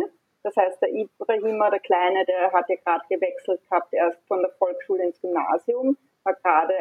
Das 0.42 0.56
heißt, 0.56 0.80
der 0.80 0.90
Ibrahima, 0.90 1.70
der 1.70 1.80
Kleine, 1.80 2.24
der 2.24 2.52
hat 2.52 2.68
ja 2.68 2.76
gerade 2.76 3.04
gewechselt 3.08 3.60
gehabt, 3.68 3.92
erst 3.92 4.24
von 4.28 4.40
der 4.40 4.50
Volksschule 4.52 5.04
ins 5.04 5.20
Gymnasium, 5.20 5.96
war 6.22 6.34
gerade 6.34 6.74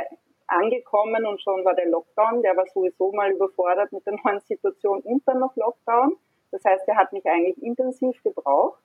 angekommen 0.47 1.25
und 1.25 1.41
schon 1.41 1.65
war 1.65 1.73
der 1.73 1.89
Lockdown. 1.89 2.41
Der 2.43 2.55
war 2.55 2.65
sowieso 2.67 3.11
mal 3.11 3.31
überfordert 3.31 3.91
mit 3.91 4.05
der 4.05 4.13
neuen 4.23 4.39
Situation 4.41 5.01
und 5.01 5.27
dann 5.27 5.39
noch 5.39 5.55
Lockdown. 5.55 6.17
Das 6.51 6.63
heißt, 6.63 6.87
er 6.87 6.95
hat 6.95 7.11
mich 7.11 7.25
eigentlich 7.25 7.61
intensiv 7.61 8.21
gebraucht. 8.23 8.81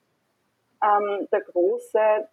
Ähm, 0.83 1.27
der 1.31 1.41
Große, 1.41 2.27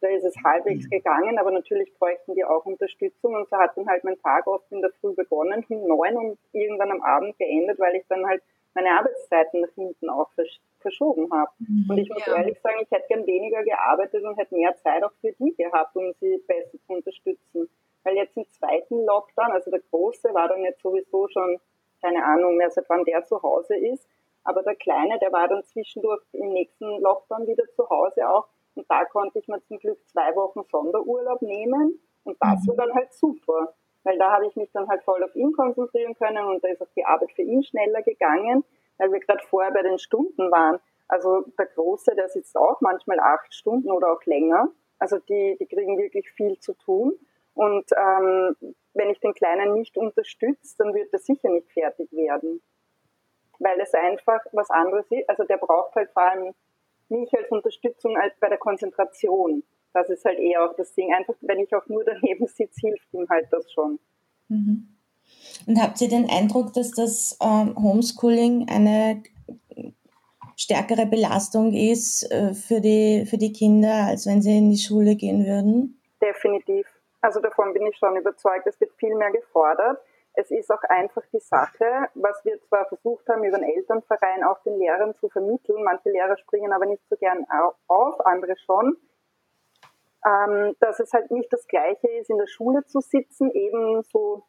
da 0.00 0.08
ist 0.08 0.24
es 0.24 0.34
halbwegs 0.44 0.88
gegangen, 0.90 1.38
aber 1.38 1.50
natürlich 1.50 1.92
bräuchten 1.98 2.34
die 2.34 2.44
auch 2.44 2.64
Unterstützung 2.66 3.34
und 3.34 3.48
so 3.48 3.56
hat 3.56 3.76
dann 3.76 3.88
halt 3.88 4.04
mein 4.04 4.18
Tag 4.20 4.46
oft 4.46 4.70
in 4.70 4.80
der 4.80 4.90
Früh 5.00 5.14
begonnen, 5.14 5.64
um 5.68 5.86
neun 5.86 6.16
und 6.16 6.38
irgendwann 6.52 6.90
am 6.90 7.02
Abend 7.02 7.38
geendet, 7.38 7.78
weil 7.78 7.96
ich 7.96 8.04
dann 8.08 8.26
halt 8.26 8.42
meine 8.74 8.90
Arbeitszeiten 8.90 9.62
nach 9.62 9.74
hinten 9.74 10.10
auch 10.10 10.30
versch 10.34 10.60
verschoben 10.80 11.28
habe. 11.32 11.50
Mhm. 11.58 11.86
Und 11.88 11.98
ich 11.98 12.08
muss 12.08 12.24
ja. 12.26 12.36
ehrlich 12.36 12.60
sagen, 12.60 12.78
ich 12.80 12.90
hätte 12.90 13.08
gern 13.08 13.26
weniger 13.26 13.64
gearbeitet 13.64 14.22
und 14.22 14.36
hätte 14.36 14.54
mehr 14.54 14.76
Zeit 14.76 15.02
auch 15.02 15.10
für 15.20 15.32
die 15.32 15.54
gehabt, 15.56 15.96
um 15.96 16.12
sie 16.20 16.40
besser 16.46 16.78
zu 16.86 16.92
unterstützen. 16.92 17.68
Weil 18.04 18.16
jetzt 18.16 18.36
im 18.36 18.48
zweiten 18.50 19.04
Lockdown, 19.04 19.50
also 19.50 19.70
der 19.70 19.80
Große 19.90 20.32
war 20.32 20.46
dann 20.48 20.62
jetzt 20.62 20.80
sowieso 20.82 21.26
schon, 21.28 21.58
keine 22.00 22.24
Ahnung 22.24 22.56
mehr, 22.56 22.70
seit 22.70 22.88
wann 22.88 23.04
der 23.04 23.24
zu 23.24 23.42
Hause 23.42 23.76
ist, 23.76 24.06
aber 24.44 24.62
der 24.62 24.76
Kleine, 24.76 25.18
der 25.18 25.32
war 25.32 25.48
dann 25.48 25.64
zwischendurch 25.64 26.22
im 26.32 26.52
nächsten 26.52 27.00
Lockdown 27.00 27.48
wieder 27.48 27.64
zu 27.74 27.88
Hause 27.88 28.28
auch. 28.28 28.46
Und 28.76 28.88
da 28.90 29.04
konnte 29.06 29.38
ich 29.38 29.48
mir 29.48 29.62
zum 29.64 29.78
Glück 29.78 29.98
zwei 30.08 30.34
Wochen 30.36 30.62
Sonderurlaub 30.70 31.42
nehmen. 31.42 32.00
Und 32.24 32.36
das 32.40 32.62
mhm. 32.62 32.68
war 32.68 32.86
dann 32.86 32.94
halt 32.94 33.12
super. 33.12 33.74
Weil 34.04 34.18
da 34.18 34.30
habe 34.30 34.46
ich 34.46 34.54
mich 34.54 34.70
dann 34.72 34.88
halt 34.88 35.02
voll 35.02 35.22
auf 35.24 35.34
ihn 35.34 35.52
konzentrieren 35.52 36.14
können 36.14 36.44
und 36.46 36.62
da 36.62 36.68
ist 36.68 36.80
auch 36.80 36.92
die 36.94 37.04
Arbeit 37.04 37.32
für 37.32 37.42
ihn 37.42 37.64
schneller 37.64 38.02
gegangen, 38.02 38.62
weil 38.98 39.10
wir 39.10 39.18
gerade 39.18 39.44
vorher 39.48 39.72
bei 39.72 39.82
den 39.82 39.98
Stunden 39.98 40.48
waren. 40.52 40.78
Also 41.08 41.44
der 41.58 41.66
Große, 41.66 42.14
der 42.14 42.28
sitzt 42.28 42.56
auch 42.56 42.80
manchmal 42.80 43.18
acht 43.18 43.52
Stunden 43.52 43.90
oder 43.90 44.12
auch 44.12 44.24
länger. 44.24 44.68
Also 45.00 45.18
die, 45.18 45.56
die 45.58 45.66
kriegen 45.66 45.98
wirklich 45.98 46.30
viel 46.30 46.56
zu 46.60 46.74
tun. 46.74 47.14
Und 47.54 47.86
ähm, 47.96 48.54
wenn 48.94 49.10
ich 49.10 49.18
den 49.18 49.34
Kleinen 49.34 49.74
nicht 49.74 49.96
unterstütze, 49.96 50.76
dann 50.78 50.94
wird 50.94 51.12
er 51.12 51.18
sicher 51.18 51.48
nicht 51.48 51.72
fertig 51.72 52.12
werden 52.12 52.62
weil 53.58 53.80
es 53.80 53.94
einfach 53.94 54.40
was 54.52 54.70
anderes 54.70 55.06
ist. 55.10 55.28
Also 55.28 55.44
der 55.44 55.56
braucht 55.56 55.94
halt 55.94 56.10
vor 56.10 56.22
allem 56.22 56.54
mich 57.08 57.32
als 57.36 57.50
Unterstützung 57.50 58.16
als 58.16 58.34
bei 58.40 58.48
der 58.48 58.58
Konzentration. 58.58 59.62
Das 59.92 60.10
ist 60.10 60.24
halt 60.24 60.38
eher 60.38 60.64
auch 60.64 60.74
das 60.76 60.94
Ding. 60.94 61.12
Einfach, 61.14 61.34
wenn 61.40 61.60
ich 61.60 61.74
auch 61.74 61.86
nur 61.86 62.04
daneben 62.04 62.46
sitze, 62.46 62.80
hilft 62.80 63.12
ihm 63.12 63.26
halt 63.28 63.46
das 63.50 63.70
schon. 63.72 63.98
Mhm. 64.48 64.88
Und 65.66 65.80
habt 65.80 66.00
ihr 66.00 66.08
den 66.08 66.28
Eindruck, 66.30 66.72
dass 66.72 66.92
das 66.92 67.38
ähm, 67.42 67.74
Homeschooling 67.76 68.68
eine 68.68 69.22
stärkere 70.56 71.06
Belastung 71.06 71.72
ist 71.72 72.30
äh, 72.30 72.54
für, 72.54 72.80
die, 72.80 73.26
für 73.26 73.38
die 73.38 73.52
Kinder, 73.52 74.06
als 74.06 74.26
wenn 74.26 74.42
sie 74.42 74.56
in 74.56 74.70
die 74.70 74.78
Schule 74.78 75.16
gehen 75.16 75.44
würden? 75.44 76.00
Definitiv. 76.20 76.86
Also 77.20 77.40
davon 77.40 77.72
bin 77.72 77.86
ich 77.86 77.96
schon 77.96 78.16
überzeugt. 78.16 78.66
Es 78.66 78.80
wird 78.80 78.92
viel 78.96 79.14
mehr 79.16 79.30
gefordert. 79.30 79.98
Es 80.38 80.50
ist 80.50 80.70
auch 80.70 80.82
einfach 80.82 81.22
die 81.32 81.40
Sache, 81.40 82.08
was 82.14 82.44
wir 82.44 82.60
zwar 82.68 82.84
versucht 82.86 83.26
haben, 83.28 83.42
über 83.42 83.56
den 83.56 83.68
Elternverein 83.68 84.44
auch 84.44 84.62
den 84.64 84.78
Lehrern 84.78 85.14
zu 85.16 85.30
vermitteln. 85.30 85.82
Manche 85.82 86.10
Lehrer 86.10 86.36
springen 86.36 86.74
aber 86.74 86.84
nicht 86.84 87.02
so 87.08 87.16
gern 87.16 87.46
auf, 87.88 88.20
andere 88.26 88.54
schon. 88.58 88.98
Ähm, 90.26 90.76
dass 90.80 91.00
es 91.00 91.12
halt 91.14 91.30
nicht 91.30 91.50
das 91.52 91.66
Gleiche 91.66 92.08
ist, 92.18 92.28
in 92.28 92.36
der 92.36 92.48
Schule 92.48 92.84
zu 92.84 93.00
sitzen, 93.00 93.50
ebenso 93.52 94.44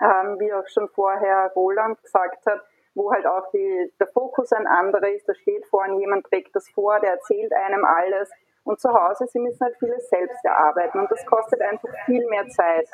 ähm, 0.00 0.38
wie 0.40 0.52
auch 0.54 0.66
schon 0.68 0.88
vorher 0.88 1.52
Roland 1.54 2.02
gesagt 2.02 2.46
hat, 2.46 2.62
wo 2.94 3.12
halt 3.12 3.26
auch 3.26 3.50
die, 3.50 3.92
der 4.00 4.06
Fokus 4.06 4.52
ein 4.52 4.66
anderer 4.66 5.08
ist. 5.08 5.28
Da 5.28 5.34
steht 5.34 5.66
vorne 5.66 5.98
jemand, 5.98 6.26
trägt 6.26 6.56
das 6.56 6.66
vor, 6.70 6.98
der 7.00 7.12
erzählt 7.12 7.52
einem 7.52 7.84
alles. 7.84 8.30
Und 8.64 8.80
zu 8.80 8.88
Hause, 8.92 9.26
sie 9.26 9.38
müssen 9.38 9.64
halt 9.64 9.76
vieles 9.78 10.08
selbst 10.08 10.44
erarbeiten 10.44 10.98
und 10.98 11.10
das 11.10 11.24
kostet 11.26 11.60
einfach 11.60 11.90
viel 12.06 12.26
mehr 12.28 12.48
Zeit. 12.48 12.88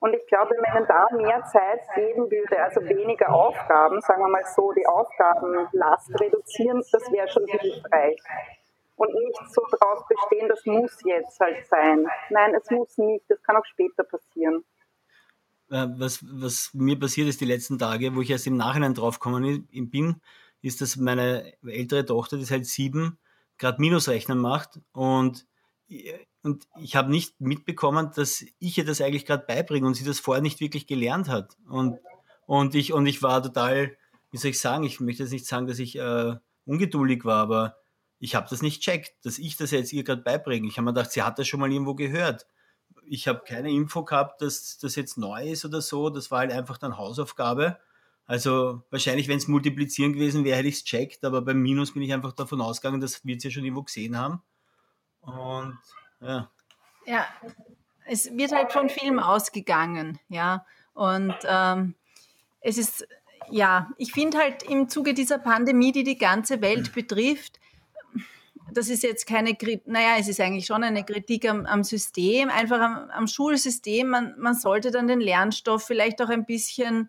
Und 0.00 0.14
ich 0.14 0.26
glaube, 0.28 0.54
wenn 0.58 0.74
man 0.74 0.86
da 0.88 1.06
mehr 1.14 1.44
Zeit 1.44 1.80
geben 1.94 2.30
würde, 2.30 2.62
also 2.62 2.80
weniger 2.80 3.32
Aufgaben, 3.32 4.00
sagen 4.00 4.22
wir 4.22 4.28
mal 4.28 4.44
so, 4.44 4.72
die 4.72 4.86
Aufgabenlast 4.86 6.18
reduzieren, 6.18 6.82
das 6.90 7.12
wäre 7.12 7.28
schon 7.28 7.46
hilfreich. 7.46 8.18
Und 8.96 9.14
nicht 9.14 9.38
so 9.50 9.62
darauf 9.70 10.06
bestehen, 10.08 10.48
das 10.48 10.64
muss 10.64 10.98
jetzt 11.04 11.38
halt 11.38 11.66
sein. 11.66 12.06
Nein, 12.30 12.54
es 12.54 12.70
muss 12.70 12.96
nicht, 12.96 13.24
das 13.28 13.42
kann 13.42 13.56
auch 13.56 13.64
später 13.66 14.04
passieren. 14.04 14.64
Äh, 15.70 15.86
was, 15.98 16.24
was 16.24 16.70
mir 16.72 16.98
passiert 16.98 17.28
ist 17.28 17.40
die 17.40 17.46
letzten 17.46 17.78
Tage, 17.78 18.14
wo 18.16 18.22
ich 18.22 18.30
erst 18.30 18.46
im 18.46 18.56
Nachhinein 18.56 18.94
draufgekommen 18.94 19.68
bin, 19.70 20.20
ist, 20.62 20.80
dass 20.80 20.96
meine 20.96 21.52
ältere 21.62 22.06
Tochter, 22.06 22.36
die 22.36 22.42
ist 22.42 22.50
halt 22.50 22.66
sieben, 22.66 23.18
gerade 23.58 23.80
Minusrechnen 23.80 24.38
macht 24.38 24.80
und 24.92 25.46
und 26.42 26.66
ich 26.80 26.96
habe 26.96 27.10
nicht 27.10 27.40
mitbekommen, 27.40 28.10
dass 28.14 28.44
ich 28.58 28.78
ihr 28.78 28.84
das 28.84 29.00
eigentlich 29.00 29.26
gerade 29.26 29.44
beibringe 29.46 29.86
und 29.86 29.94
sie 29.94 30.04
das 30.04 30.20
vorher 30.20 30.42
nicht 30.42 30.60
wirklich 30.60 30.86
gelernt 30.86 31.28
hat. 31.28 31.56
Und, 31.68 31.98
und, 32.46 32.74
ich, 32.74 32.92
und 32.92 33.06
ich 33.06 33.22
war 33.22 33.42
total, 33.42 33.96
wie 34.30 34.38
soll 34.38 34.50
ich 34.50 34.60
sagen, 34.60 34.84
ich 34.84 35.00
möchte 35.00 35.22
jetzt 35.22 35.32
nicht 35.32 35.46
sagen, 35.46 35.66
dass 35.66 35.78
ich 35.78 35.96
äh, 35.96 36.36
ungeduldig 36.64 37.24
war, 37.24 37.42
aber 37.42 37.76
ich 38.18 38.34
habe 38.34 38.46
das 38.48 38.62
nicht 38.62 38.82
checkt, 38.82 39.24
dass 39.24 39.38
ich 39.38 39.56
das 39.56 39.70
jetzt 39.70 39.92
ihr 39.92 40.04
gerade 40.04 40.22
beibringe. 40.22 40.68
Ich 40.68 40.76
habe 40.76 40.86
mir 40.86 40.94
gedacht, 40.94 41.12
sie 41.12 41.22
hat 41.22 41.38
das 41.38 41.48
schon 41.48 41.60
mal 41.60 41.72
irgendwo 41.72 41.94
gehört. 41.94 42.46
Ich 43.06 43.28
habe 43.28 43.42
keine 43.46 43.70
Info 43.70 44.04
gehabt, 44.04 44.40
dass 44.42 44.78
das 44.78 44.94
jetzt 44.96 45.18
neu 45.18 45.50
ist 45.50 45.64
oder 45.64 45.80
so. 45.80 46.10
Das 46.10 46.30
war 46.30 46.40
halt 46.40 46.52
einfach 46.52 46.78
dann 46.78 46.96
Hausaufgabe. 46.96 47.78
Also 48.26 48.82
wahrscheinlich, 48.90 49.26
wenn 49.26 49.38
es 49.38 49.48
multiplizieren 49.48 50.12
gewesen 50.12 50.44
wäre, 50.44 50.58
hätte 50.58 50.68
ich 50.68 50.76
es 50.76 50.84
checkt, 50.84 51.24
aber 51.24 51.42
beim 51.42 51.60
Minus 51.60 51.92
bin 51.92 52.02
ich 52.02 52.12
einfach 52.12 52.32
davon 52.32 52.60
ausgegangen, 52.60 53.00
dass 53.00 53.24
wir 53.24 53.36
es 53.36 53.42
ja 53.42 53.50
schon 53.50 53.64
irgendwo 53.64 53.82
gesehen 53.82 54.16
haben. 54.16 54.42
Und 55.20 55.78
ja. 56.20 56.50
Ja, 57.06 57.26
es 58.06 58.36
wird 58.36 58.52
halt 58.52 58.72
von 58.72 58.88
Film 58.88 59.18
ausgegangen, 59.18 60.18
ja. 60.28 60.64
Und 60.94 61.34
ähm, 61.44 61.94
es 62.60 62.76
ist, 62.76 63.06
ja, 63.50 63.88
ich 63.96 64.12
finde 64.12 64.38
halt 64.38 64.62
im 64.64 64.88
Zuge 64.88 65.14
dieser 65.14 65.38
Pandemie, 65.38 65.92
die 65.92 66.04
die 66.04 66.18
ganze 66.18 66.60
Welt 66.60 66.92
betrifft, 66.92 67.58
das 68.72 68.88
ist 68.88 69.02
jetzt 69.02 69.26
keine 69.26 69.54
Kritik, 69.54 69.86
naja, 69.86 70.16
es 70.18 70.28
ist 70.28 70.40
eigentlich 70.40 70.66
schon 70.66 70.84
eine 70.84 71.04
Kritik 71.04 71.48
am, 71.48 71.66
am 71.66 71.84
System, 71.84 72.50
einfach 72.50 72.80
am, 72.80 73.10
am 73.10 73.26
Schulsystem. 73.26 74.08
Man, 74.08 74.34
man 74.38 74.54
sollte 74.54 74.90
dann 74.90 75.08
den 75.08 75.20
Lernstoff 75.20 75.84
vielleicht 75.84 76.22
auch 76.22 76.28
ein 76.28 76.44
bisschen 76.44 77.08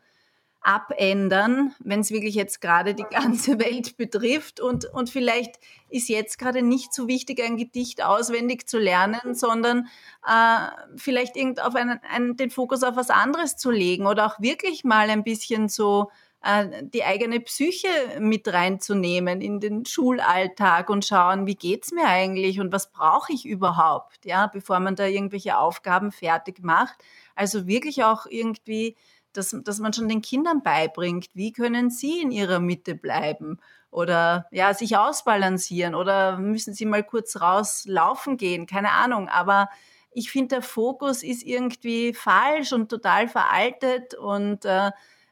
abändern, 0.62 1.74
wenn 1.80 2.02
es 2.02 2.12
wirklich 2.12 2.36
jetzt 2.36 2.62
gerade 2.62 2.94
die 2.94 3.06
ganze 3.10 3.60
Welt 3.60 3.98
betrifft. 3.98 4.60
Und, 4.60 4.86
und 4.86 5.10
vielleicht 5.10 5.60
ist 5.90 6.08
jetzt 6.08 6.38
gerade 6.38 6.62
nicht 6.62 6.94
so 6.94 7.08
wichtig, 7.08 7.44
ein 7.44 7.58
Gedicht 7.58 8.04
auswendig 8.04 8.68
zu 8.68 8.78
lernen, 8.78 9.34
sondern 9.34 9.88
äh, 10.28 10.68
vielleicht 10.96 11.36
irgend 11.36 11.62
auf 11.62 11.76
einen, 11.76 12.00
einen, 12.10 12.38
den 12.38 12.52
Fokus 12.52 12.84
auf 12.84 12.96
was 12.96 13.10
anderes 13.10 13.58
zu 13.58 13.72
legen 13.72 14.06
oder 14.06 14.26
auch 14.28 14.40
wirklich 14.40 14.84
mal 14.84 15.10
ein 15.10 15.24
bisschen 15.24 15.68
so 15.68 16.12
äh, 16.44 16.84
die 16.84 17.04
eigene 17.04 17.40
Psyche 17.40 17.90
mit 18.20 18.48
reinzunehmen 18.48 19.42
in 19.42 19.60
den 19.60 19.86
Schulalltag 19.86 20.90
und 20.90 21.06
schauen, 21.06 21.48
wie 21.48 21.56
geht's 21.56 21.92
mir 21.92 22.08
eigentlich 22.08 22.60
und 22.60 22.72
was 22.72 22.92
brauche 22.92 23.34
ich 23.34 23.46
überhaupt, 23.46 24.26
ja, 24.26 24.48
bevor 24.48 24.80
man 24.80 24.96
da 24.96 25.06
irgendwelche 25.06 25.58
Aufgaben 25.58 26.12
fertig 26.12 26.64
macht. 26.64 27.04
Also 27.36 27.66
wirklich 27.66 28.04
auch 28.04 28.26
irgendwie 28.28 28.96
dass, 29.34 29.56
dass 29.64 29.80
man 29.80 29.94
schon 29.94 30.10
den 30.10 30.22
Kindern 30.22 30.64
beibringt, 30.64 31.28
wie 31.34 31.52
können 31.52 31.90
sie 31.90 32.22
in 32.22 32.32
ihrer 32.32 32.60
Mitte 32.60 32.96
bleiben 32.96 33.60
oder 33.90 34.48
ja, 34.52 34.74
sich 34.74 34.98
ausbalancieren 34.98 35.96
oder 35.96 36.38
müssen 36.38 36.74
sie 36.74 36.86
mal 36.86 37.04
kurz 37.04 37.42
rauslaufen 37.42 38.38
gehen, 38.38 38.66
keine 38.66 38.92
Ahnung. 38.92 39.28
Aber 39.28 39.70
ich 40.12 40.32
finde, 40.32 40.56
der 40.56 40.62
Fokus 40.62 41.24
ist 41.24 41.44
irgendwie 41.44 42.14
falsch 42.14 42.74
und 42.74 42.90
total 42.90 43.28
veraltet 43.28 44.14
und 44.14 44.66
äh, 44.66 44.92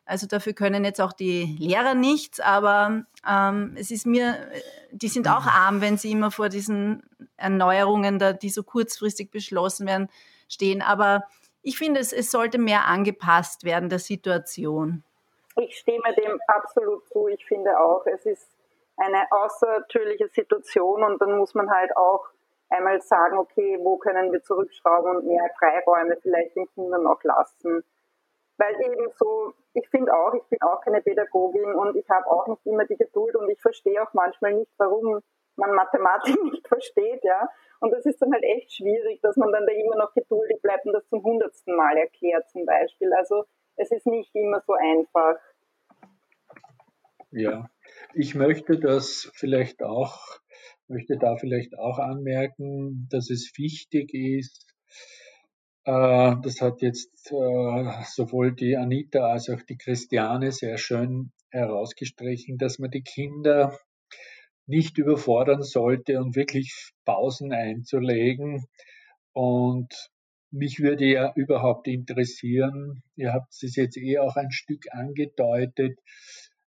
also 0.09 0.25
dafür 0.25 0.53
können 0.53 0.85
jetzt 0.85 0.99
auch 0.99 1.13
die 1.13 1.55
Lehrer 1.59 1.93
nichts, 1.93 2.39
aber 2.39 3.03
ähm, 3.27 3.75
es 3.77 3.91
ist 3.91 4.07
mir, 4.07 4.49
die 4.91 5.07
sind 5.07 5.27
auch 5.27 5.43
mhm. 5.43 5.49
arm, 5.49 5.81
wenn 5.81 5.97
sie 5.97 6.12
immer 6.12 6.31
vor 6.31 6.49
diesen 6.49 7.03
Erneuerungen, 7.38 8.17
da, 8.17 8.33
die 8.33 8.49
so 8.49 8.63
kurzfristig 8.63 9.29
beschlossen 9.29 9.85
werden, 9.85 10.09
stehen. 10.47 10.81
Aber 10.81 11.25
ich 11.62 11.78
finde, 11.78 12.00
es, 12.00 12.13
es 12.13 12.32
sollte 12.32 12.58
mehr 12.58 12.86
angepasst 12.86 13.63
werden 13.63 13.89
der 13.89 14.00
Situation. 14.00 15.04
Ich 15.58 15.78
stimme 15.78 16.13
dem 16.15 16.39
absolut 16.48 17.08
zu. 17.08 17.28
Ich 17.28 17.45
finde 17.45 17.80
auch, 17.80 18.06
es 18.06 18.26
ist 18.26 18.50
eine 18.98 19.26
außertürliche 19.32 20.28
Situation 20.30 21.04
und 21.04 21.22
dann 21.22 21.38
muss 21.38 21.54
man 21.54 21.69
halt 21.69 21.95
auch 21.98 22.26
einmal 22.69 23.02
sagen, 23.02 23.38
okay, 23.38 23.78
wo 23.82 23.98
können 23.98 24.32
wir 24.32 24.41
zurückschrauben 24.43 25.17
und 25.17 25.26
mehr 25.26 25.50
Freiräume 25.58 26.17
vielleicht 26.22 26.56
den 26.56 26.67
Kindern 26.74 27.08
auch 27.08 27.24
lassen. 27.24 27.84
Weil 28.58 28.76
eben 28.82 29.10
so, 29.17 29.54
ich 29.74 29.88
finde 29.89 30.13
auch, 30.13 30.34
ich 30.34 30.43
bin 30.50 30.62
auch 30.62 30.82
keine 30.82 31.02
Pädagogin 31.02 31.74
und 31.74 31.95
ich 31.95 32.08
habe 32.10 32.28
auch 32.28 32.48
nicht 32.48 32.65
immer 32.65 32.86
die 32.86 32.98
Geduld 32.98 33.36
und 33.36 33.50
ich 33.50 33.60
verstehe 33.62 34.04
auch 34.04 34.13
manchmal 34.13 34.54
nicht, 34.54 34.72
warum 34.78 35.22
man 35.56 35.74
Mathematik 35.74 36.41
nicht 36.43 36.67
versteht, 36.67 37.24
ja. 37.24 37.50
Und 37.80 37.92
das 37.92 38.06
ist 38.06 38.22
dann 38.22 38.34
halt 38.34 38.44
echt 38.44 38.74
schwierig, 38.74 39.22
dass 39.22 39.38
man 39.38 39.52
dann 39.52 39.65
da 39.65 39.72
immer 39.72 39.96
noch 39.96 40.13
geduldig 40.13 40.62
bleibt 40.62 40.86
und 40.86 40.94
das 40.94 41.08
zum 41.08 41.24
hundertsten 41.24 41.76
Mal 41.76 41.98
erklärt 41.98 42.50
zum 42.50 42.65
Beispiel. 42.65 43.13
Also 43.13 43.46
es 43.76 43.92
ist 43.92 44.06
nicht 44.06 44.36
immer 44.36 44.62
so 44.68 44.74
einfach. 44.74 45.38
Ja, 47.32 47.70
Ich 48.13 48.36
möchte 48.36 48.80
das 48.80 49.32
vielleicht 49.34 49.84
auch, 49.84 50.20
möchte 50.88 51.18
da 51.18 51.38
vielleicht 51.38 51.78
auch 51.78 52.00
anmerken, 52.00 53.08
dass 53.12 53.30
es 53.30 53.52
wichtig 53.58 54.13
ist, 54.13 54.65
äh, 55.86 56.36
das 56.42 56.62
hat 56.62 56.82
jetzt 56.82 57.32
äh, 57.32 58.04
sowohl 58.06 58.54
die 58.54 58.76
Anita 58.78 59.32
als 59.32 59.50
auch 59.50 59.62
die 59.62 59.78
Christiane 59.78 60.52
sehr 60.52 60.78
schön 60.78 61.32
herausgestrichen, 61.52 62.58
dass 62.58 62.80
man 62.80 62.92
die 62.92 63.04
Kinder 63.04 63.78
nicht 64.69 64.99
überfordern 64.99 65.63
sollte 65.63 66.19
und 66.19 66.36
wirklich 66.36 66.91
Pausen 67.03 67.51
einzulegen. 67.51 68.65
Und 69.34 69.91
mich 70.51 70.79
würde 70.79 71.05
ja 71.05 71.34
überhaupt 71.36 71.88
interessieren, 71.88 73.01
ihr 73.15 73.34
habt 73.34 73.51
es 73.51 73.75
jetzt 73.75 73.97
eh 73.97 74.19
auch 74.19 74.36
ein 74.36 74.51
Stück 74.51 74.86
angedeutet, 74.91 75.99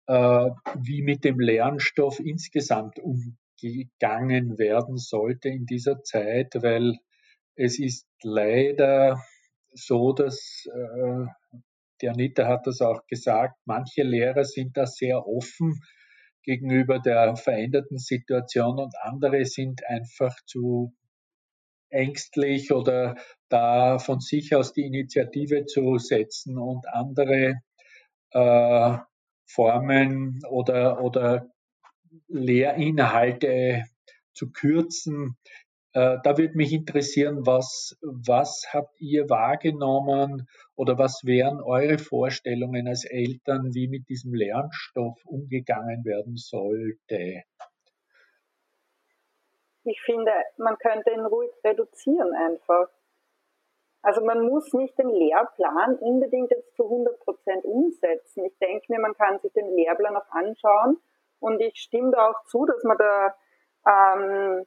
äh, 0.06 0.50
wie 0.80 1.02
mit 1.02 1.24
dem 1.24 1.38
Lernstoff 1.38 2.18
insgesamt 2.18 2.98
umgegangen 2.98 4.58
werden 4.58 4.96
sollte 4.96 5.50
in 5.50 5.66
dieser 5.66 6.02
Zeit, 6.02 6.54
weil 6.62 6.96
es 7.56 7.78
ist 7.78 8.06
leider 8.22 9.22
so, 9.72 10.12
dass 10.12 10.66
äh, 10.66 11.26
die 12.00 12.08
Anita 12.08 12.46
hat 12.48 12.66
das 12.66 12.80
auch 12.80 13.06
gesagt, 13.06 13.56
manche 13.66 14.02
Lehrer 14.02 14.44
sind 14.44 14.76
da 14.76 14.86
sehr 14.86 15.26
offen 15.26 15.82
gegenüber 16.42 16.98
der 16.98 17.36
veränderten 17.36 17.98
Situation 17.98 18.78
und 18.78 18.94
andere 19.00 19.44
sind 19.44 19.84
einfach 19.86 20.34
zu 20.46 20.94
ängstlich 21.90 22.72
oder 22.72 23.16
da 23.48 23.98
von 23.98 24.20
sich 24.20 24.54
aus 24.54 24.72
die 24.72 24.86
Initiative 24.86 25.66
zu 25.66 25.98
setzen 25.98 26.58
und 26.58 26.88
andere 26.88 27.60
äh, 28.30 28.98
Formen 29.44 30.40
oder, 30.48 31.02
oder 31.02 31.50
Lehrinhalte 32.28 33.84
zu 34.32 34.50
kürzen. 34.50 35.36
Äh, 35.94 36.18
da 36.24 36.38
würde 36.38 36.56
mich 36.56 36.72
interessieren, 36.72 37.44
was, 37.46 37.98
was 38.00 38.66
habt 38.72 38.98
ihr 38.98 39.28
wahrgenommen 39.28 40.48
oder 40.74 40.98
was 40.98 41.20
wären 41.24 41.60
eure 41.60 41.98
Vorstellungen 41.98 42.88
als 42.88 43.04
Eltern, 43.04 43.74
wie 43.74 43.88
mit 43.88 44.08
diesem 44.08 44.32
Lernstoff 44.32 45.18
umgegangen 45.26 46.02
werden 46.04 46.36
sollte? 46.36 47.42
Ich 49.84 50.00
finde, 50.02 50.32
man 50.56 50.78
könnte 50.78 51.10
ihn 51.10 51.26
ruhig 51.26 51.50
reduzieren 51.62 52.32
einfach. 52.34 52.88
Also 54.00 54.24
man 54.24 54.46
muss 54.46 54.72
nicht 54.72 54.98
den 54.98 55.10
Lehrplan 55.10 55.96
unbedingt 55.96 56.50
jetzt 56.50 56.74
zu 56.74 56.84
100 56.84 57.20
Prozent 57.20 57.64
umsetzen. 57.64 58.46
Ich 58.46 58.58
denke 58.58 58.86
mir, 58.88 58.98
man 58.98 59.14
kann 59.14 59.40
sich 59.40 59.52
den 59.52 59.76
Lehrplan 59.76 60.16
auch 60.16 60.30
anschauen 60.30 60.98
und 61.38 61.60
ich 61.60 61.76
stimme 61.76 62.12
da 62.12 62.30
auch 62.30 62.44
zu, 62.46 62.64
dass 62.64 62.82
man 62.82 62.96
da 62.96 63.36
ähm, 63.86 64.66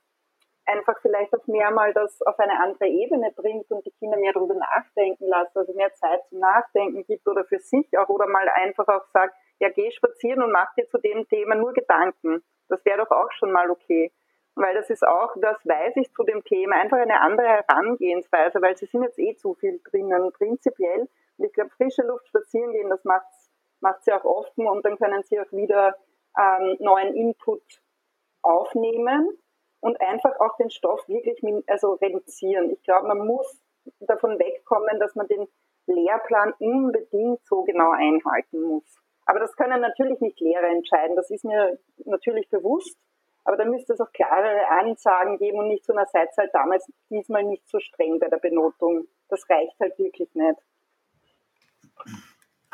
einfach 0.66 1.00
vielleicht 1.02 1.34
auch 1.34 1.46
mehr 1.48 1.72
mal 1.72 1.94
das 1.94 2.22
auf 2.24 2.40
eine 2.40 2.60
andere 2.60 2.88
Ebene 2.88 3.32
bringt 3.36 3.70
und 3.72 3.86
die 3.86 3.92
Kinder 3.92 4.18
mehr 4.18 4.34
darüber 4.34 4.56
nachdenken 4.56 5.26
lässt, 5.28 5.56
also 5.56 5.74
mehr 5.74 5.94
Zeit 5.94 6.22
zum 6.30 6.40
Nachdenken 6.40 7.06
gibt 7.06 7.28
oder 7.28 7.46
für 7.46 7.60
sich 7.60 7.98
auch 7.98 8.10
oder 8.10 8.28
mal 8.28 8.48
einfach 8.50 8.88
auch 8.88 9.06
sagt, 9.14 9.36
ja, 9.60 9.70
geh 9.70 9.92
spazieren 9.92 10.44
und 10.44 10.52
mach 10.52 10.74
dir 10.76 10.88
zu 10.88 10.98
dem 10.98 11.28
Thema 11.28 11.56
nur 11.56 11.74
Gedanken. 11.74 12.44
Das 12.68 12.84
wäre 12.84 12.98
doch 12.98 13.12
auch 13.12 13.32
schon 13.34 13.52
mal 13.52 13.70
okay. 13.70 14.12
Weil 14.56 14.74
das 14.74 14.90
ist 14.90 15.06
auch, 15.06 15.34
das 15.42 15.58
weiß 15.66 15.98
ich 15.98 16.14
zu 16.14 16.24
dem 16.24 16.44
Thema, 16.44 16.78
einfach 16.78 16.98
eine 16.98 17.20
andere 17.22 17.48
Herangehensweise, 17.48 18.62
weil 18.62 18.76
sie 18.78 18.86
sind 18.86 19.04
jetzt 19.04 19.20
eh 19.20 19.36
zu 19.36 19.54
viel 19.56 19.82
drinnen, 19.84 20.32
prinzipiell. 20.32 21.10
Und 21.38 21.46
ich 21.46 21.54
glaube, 21.54 21.72
frische 21.72 22.04
Luft 22.04 22.28
spazieren 22.28 22.72
gehen, 22.72 22.90
das 22.90 23.04
macht, 23.04 23.28
macht 23.82 24.04
sie 24.04 24.14
auch 24.14 24.24
offen 24.24 24.66
und 24.68 24.86
dann 24.86 24.98
können 24.98 25.24
sie 25.24 25.40
auch 25.40 25.52
wieder 25.52 25.98
ähm, 26.38 26.78
neuen 26.80 27.14
Input 27.16 27.82
aufnehmen 28.42 29.38
und 29.86 30.02
einfach 30.02 30.40
auch 30.40 30.58
den 30.58 30.72
Stoff 30.72 31.08
wirklich 31.08 31.40
also 31.68 31.94
reduzieren. 31.94 32.72
Ich 32.72 32.82
glaube, 32.82 33.08
man 33.08 33.28
muss 33.28 33.62
davon 34.00 34.40
wegkommen, 34.40 35.00
dass 35.00 35.14
man 35.14 35.28
den 35.28 35.48
Lehrplan 35.86 36.54
unbedingt 36.58 37.46
so 37.46 37.62
genau 37.62 37.92
einhalten 37.92 38.64
muss. 38.64 39.00
Aber 39.28 39.40
das 39.40 39.56
können 39.56 39.82
natürlich 39.82 40.20
nicht 40.22 40.40
Lehrer 40.40 40.70
entscheiden. 40.70 41.16
Das 41.16 41.30
ist 41.30 41.46
mir 41.46 41.78
natürlich 42.04 42.50
bewusst. 42.50 42.98
Aber 43.44 43.58
da 43.58 43.66
müsste 43.66 43.94
es 43.94 44.02
auch 44.02 44.12
klarere 44.12 44.68
Ansagen 44.70 45.38
geben 45.38 45.60
und 45.60 45.68
nicht 45.68 45.86
so 45.86 45.94
einer 45.94 46.08
Seite 46.08 46.32
halt 46.36 46.56
damals 46.56 46.92
diesmal 47.12 47.44
nicht 47.44 47.70
so 47.70 47.80
streng 47.80 48.18
bei 48.18 48.28
der 48.28 48.38
Benotung. 48.38 49.08
Das 49.30 49.48
reicht 49.48 49.80
halt 49.80 50.00
wirklich 50.00 50.34
nicht. 50.34 50.60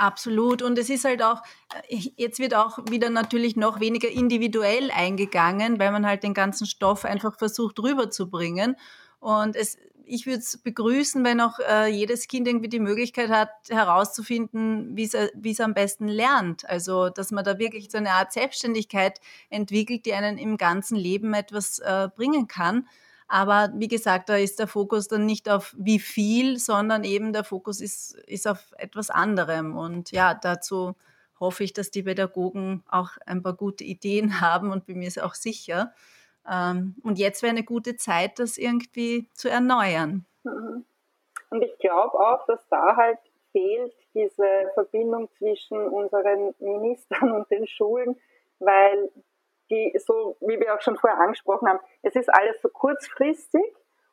Absolut. 0.01 0.63
Und 0.63 0.79
es 0.79 0.89
ist 0.89 1.05
halt 1.05 1.21
auch, 1.21 1.43
äh, 1.89 1.97
jetzt 2.15 2.39
wird 2.39 2.55
auch 2.55 2.79
wieder 2.89 3.11
natürlich 3.11 3.55
noch 3.55 3.79
weniger 3.79 4.09
individuell 4.09 4.89
eingegangen, 4.89 5.77
weil 5.77 5.91
man 5.91 6.07
halt 6.07 6.23
den 6.23 6.33
ganzen 6.33 6.65
Stoff 6.65 7.05
einfach 7.05 7.37
versucht 7.37 7.77
rüberzubringen. 7.77 8.77
Und 9.19 9.55
es, 9.55 9.77
ich 10.05 10.25
würde 10.25 10.39
es 10.39 10.57
begrüßen, 10.57 11.23
wenn 11.23 11.39
auch 11.39 11.59
äh, 11.59 11.85
jedes 11.85 12.27
Kind 12.27 12.47
irgendwie 12.47 12.67
die 12.67 12.79
Möglichkeit 12.79 13.29
hat, 13.29 13.51
herauszufinden, 13.69 14.97
wie 14.97 15.03
es 15.51 15.59
am 15.59 15.75
besten 15.75 16.07
lernt. 16.07 16.67
Also, 16.67 17.09
dass 17.09 17.29
man 17.29 17.45
da 17.45 17.59
wirklich 17.59 17.91
so 17.91 17.99
eine 17.99 18.13
Art 18.13 18.33
Selbstständigkeit 18.33 19.21
entwickelt, 19.51 20.07
die 20.07 20.13
einen 20.13 20.39
im 20.39 20.57
ganzen 20.57 20.95
Leben 20.95 21.35
etwas 21.35 21.77
äh, 21.77 22.09
bringen 22.15 22.47
kann. 22.47 22.87
Aber 23.31 23.69
wie 23.75 23.87
gesagt, 23.87 24.27
da 24.27 24.35
ist 24.35 24.59
der 24.59 24.67
Fokus 24.67 25.07
dann 25.07 25.25
nicht 25.25 25.49
auf 25.49 25.73
wie 25.77 25.99
viel, 25.99 26.57
sondern 26.57 27.05
eben 27.05 27.31
der 27.31 27.45
Fokus 27.45 27.79
ist, 27.79 28.13
ist 28.27 28.45
auf 28.45 28.73
etwas 28.77 29.09
anderem. 29.09 29.77
Und 29.77 30.11
ja, 30.11 30.33
dazu 30.33 30.95
hoffe 31.39 31.63
ich, 31.63 31.71
dass 31.71 31.91
die 31.91 32.03
Pädagogen 32.03 32.83
auch 32.89 33.11
ein 33.25 33.41
paar 33.41 33.53
gute 33.53 33.85
Ideen 33.85 34.41
haben 34.41 34.69
und 34.69 34.85
bei 34.85 34.95
mir 34.95 35.09
auch 35.23 35.33
sicher. 35.33 35.93
Ähm, 36.45 36.95
und 37.03 37.19
jetzt 37.19 37.41
wäre 37.41 37.51
eine 37.51 37.63
gute 37.63 37.95
Zeit, 37.95 38.37
das 38.37 38.57
irgendwie 38.57 39.29
zu 39.33 39.49
erneuern. 39.49 40.25
Mhm. 40.43 40.83
Und 41.51 41.61
ich 41.61 41.77
glaube 41.77 42.19
auch, 42.19 42.45
dass 42.47 42.67
da 42.67 42.97
halt 42.97 43.19
fehlt 43.53 43.95
diese 44.13 44.71
Verbindung 44.73 45.29
zwischen 45.37 45.79
unseren 45.87 46.53
Ministern 46.59 47.31
und 47.35 47.49
den 47.49 47.65
Schulen, 47.65 48.17
weil 48.59 49.09
die, 49.71 49.97
so 49.97 50.35
wie 50.41 50.59
wir 50.59 50.75
auch 50.75 50.81
schon 50.81 50.97
vorher 50.97 51.19
angesprochen 51.19 51.67
haben, 51.67 51.79
es 52.03 52.15
ist 52.15 52.29
alles 52.33 52.61
so 52.61 52.69
kurzfristig 52.69 53.63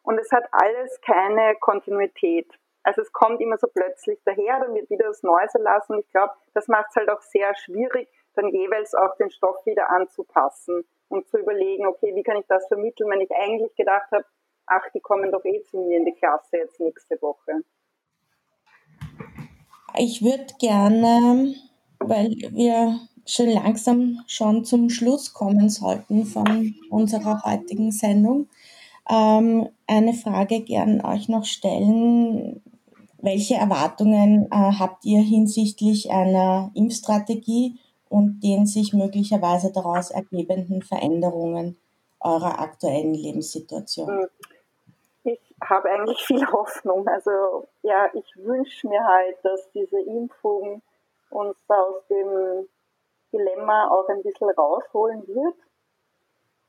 und 0.02 0.18
es 0.18 0.30
hat 0.32 0.44
alles 0.52 1.00
keine 1.02 1.56
Kontinuität. 1.56 2.50
Also 2.82 3.02
es 3.02 3.12
kommt 3.12 3.40
immer 3.40 3.58
so 3.58 3.66
plötzlich 3.66 4.18
daher, 4.24 4.60
dann 4.60 4.74
wird 4.74 4.88
wieder 4.88 5.08
das 5.08 5.22
Neues 5.22 5.54
erlassen. 5.54 5.98
Ich 5.98 6.10
glaube, 6.10 6.32
das 6.54 6.68
macht 6.68 6.86
es 6.90 6.96
halt 6.96 7.10
auch 7.10 7.20
sehr 7.20 7.54
schwierig, 7.56 8.08
dann 8.34 8.48
jeweils 8.48 8.94
auch 8.94 9.16
den 9.16 9.30
Stoff 9.30 9.66
wieder 9.66 9.90
anzupassen 9.90 10.84
und 11.08 11.28
zu 11.28 11.38
überlegen, 11.38 11.86
okay, 11.86 12.14
wie 12.14 12.22
kann 12.22 12.36
ich 12.36 12.46
das 12.46 12.66
vermitteln, 12.68 13.10
wenn 13.10 13.20
ich 13.20 13.30
eigentlich 13.32 13.74
gedacht 13.74 14.10
habe, 14.12 14.24
ach, 14.66 14.84
die 14.94 15.00
kommen 15.00 15.32
doch 15.32 15.44
eh 15.44 15.62
zu 15.64 15.78
mir 15.78 15.98
in 15.98 16.04
die 16.04 16.14
Klasse 16.14 16.58
jetzt 16.58 16.80
nächste 16.80 17.20
Woche. 17.20 17.62
Ich 19.98 20.22
würde 20.22 20.46
gerne, 20.60 21.54
weil 21.98 22.28
wir 22.52 23.00
schon 23.28 23.50
langsam 23.50 24.20
schon 24.26 24.64
zum 24.64 24.90
Schluss 24.90 25.34
kommen 25.34 25.68
sollten 25.68 26.24
von 26.24 26.74
unserer 26.90 27.42
heutigen 27.44 27.92
Sendung, 27.92 28.48
ähm, 29.08 29.68
eine 29.86 30.14
Frage 30.14 30.60
gern 30.60 31.04
euch 31.04 31.28
noch 31.28 31.44
stellen. 31.44 32.62
Welche 33.20 33.56
Erwartungen 33.56 34.46
äh, 34.50 34.72
habt 34.78 35.04
ihr 35.04 35.20
hinsichtlich 35.20 36.10
einer 36.10 36.70
Impfstrategie 36.74 37.78
und 38.08 38.40
den 38.40 38.66
sich 38.66 38.92
möglicherweise 38.92 39.72
daraus 39.72 40.10
ergebenden 40.10 40.82
Veränderungen 40.82 41.76
eurer 42.20 42.60
aktuellen 42.60 43.14
Lebenssituation? 43.14 44.26
Ich 45.24 45.40
habe 45.62 45.90
eigentlich 45.90 46.20
viel 46.20 46.46
Hoffnung. 46.46 47.06
Also 47.06 47.68
ja, 47.82 48.08
ich 48.14 48.24
wünsche 48.36 48.88
mir 48.88 49.04
halt, 49.04 49.36
dass 49.42 49.70
diese 49.72 50.00
Impfung 50.00 50.80
uns 51.30 51.56
aus 51.68 52.06
dem 52.08 52.66
Dilemma 53.32 53.88
auch 53.88 54.08
ein 54.08 54.22
bisschen 54.22 54.50
rausholen 54.50 55.26
wird. 55.26 55.54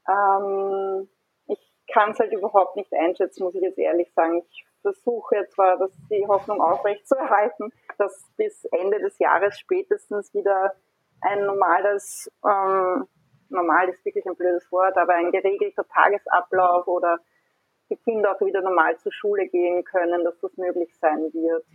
Ähm, 0.08 1.10
ich 1.48 1.74
kann 1.92 2.12
es 2.12 2.20
halt 2.20 2.34
überhaupt 2.34 2.76
nicht 2.76 2.94
einschätzen, 2.94 3.44
muss 3.44 3.56
ich 3.56 3.62
jetzt 3.62 3.78
ehrlich 3.78 4.12
sagen. 4.14 4.44
Ich 4.50 4.66
versuche 4.82 5.48
zwar, 5.50 5.78
dass 5.78 5.92
die 6.10 6.26
Hoffnung 6.28 6.62
aufrechtzuerhalten, 6.62 7.72
dass 7.98 8.30
bis 8.38 8.66
Ende 8.66 9.00
des 9.00 9.20
Jahres 9.20 9.58
spätestens 9.58 10.34
wieder 10.34 10.74
ein 11.22 11.46
normales, 11.46 12.32
ähm, 12.46 13.08
normal 13.50 13.90
ist 13.90 14.06
wirklich 14.06 14.26
ein 14.26 14.36
blödes 14.36 14.72
Wort, 14.72 14.98
aber 14.98 15.16
ein 15.16 15.32
geregelter 15.32 15.88
Tagesablauf 15.88 16.88
oder 16.88 17.20
die 17.90 17.98
Kinder 17.98 18.36
auch 18.36 18.42
wieder 18.42 18.62
normal 18.62 18.98
zur 19.00 19.12
Schule 19.12 19.48
gehen 19.48 19.84
können, 19.84 20.24
dass 20.24 20.40
das 20.40 20.56
möglich 20.58 20.96
sein 21.00 21.32
wird. 21.34 21.66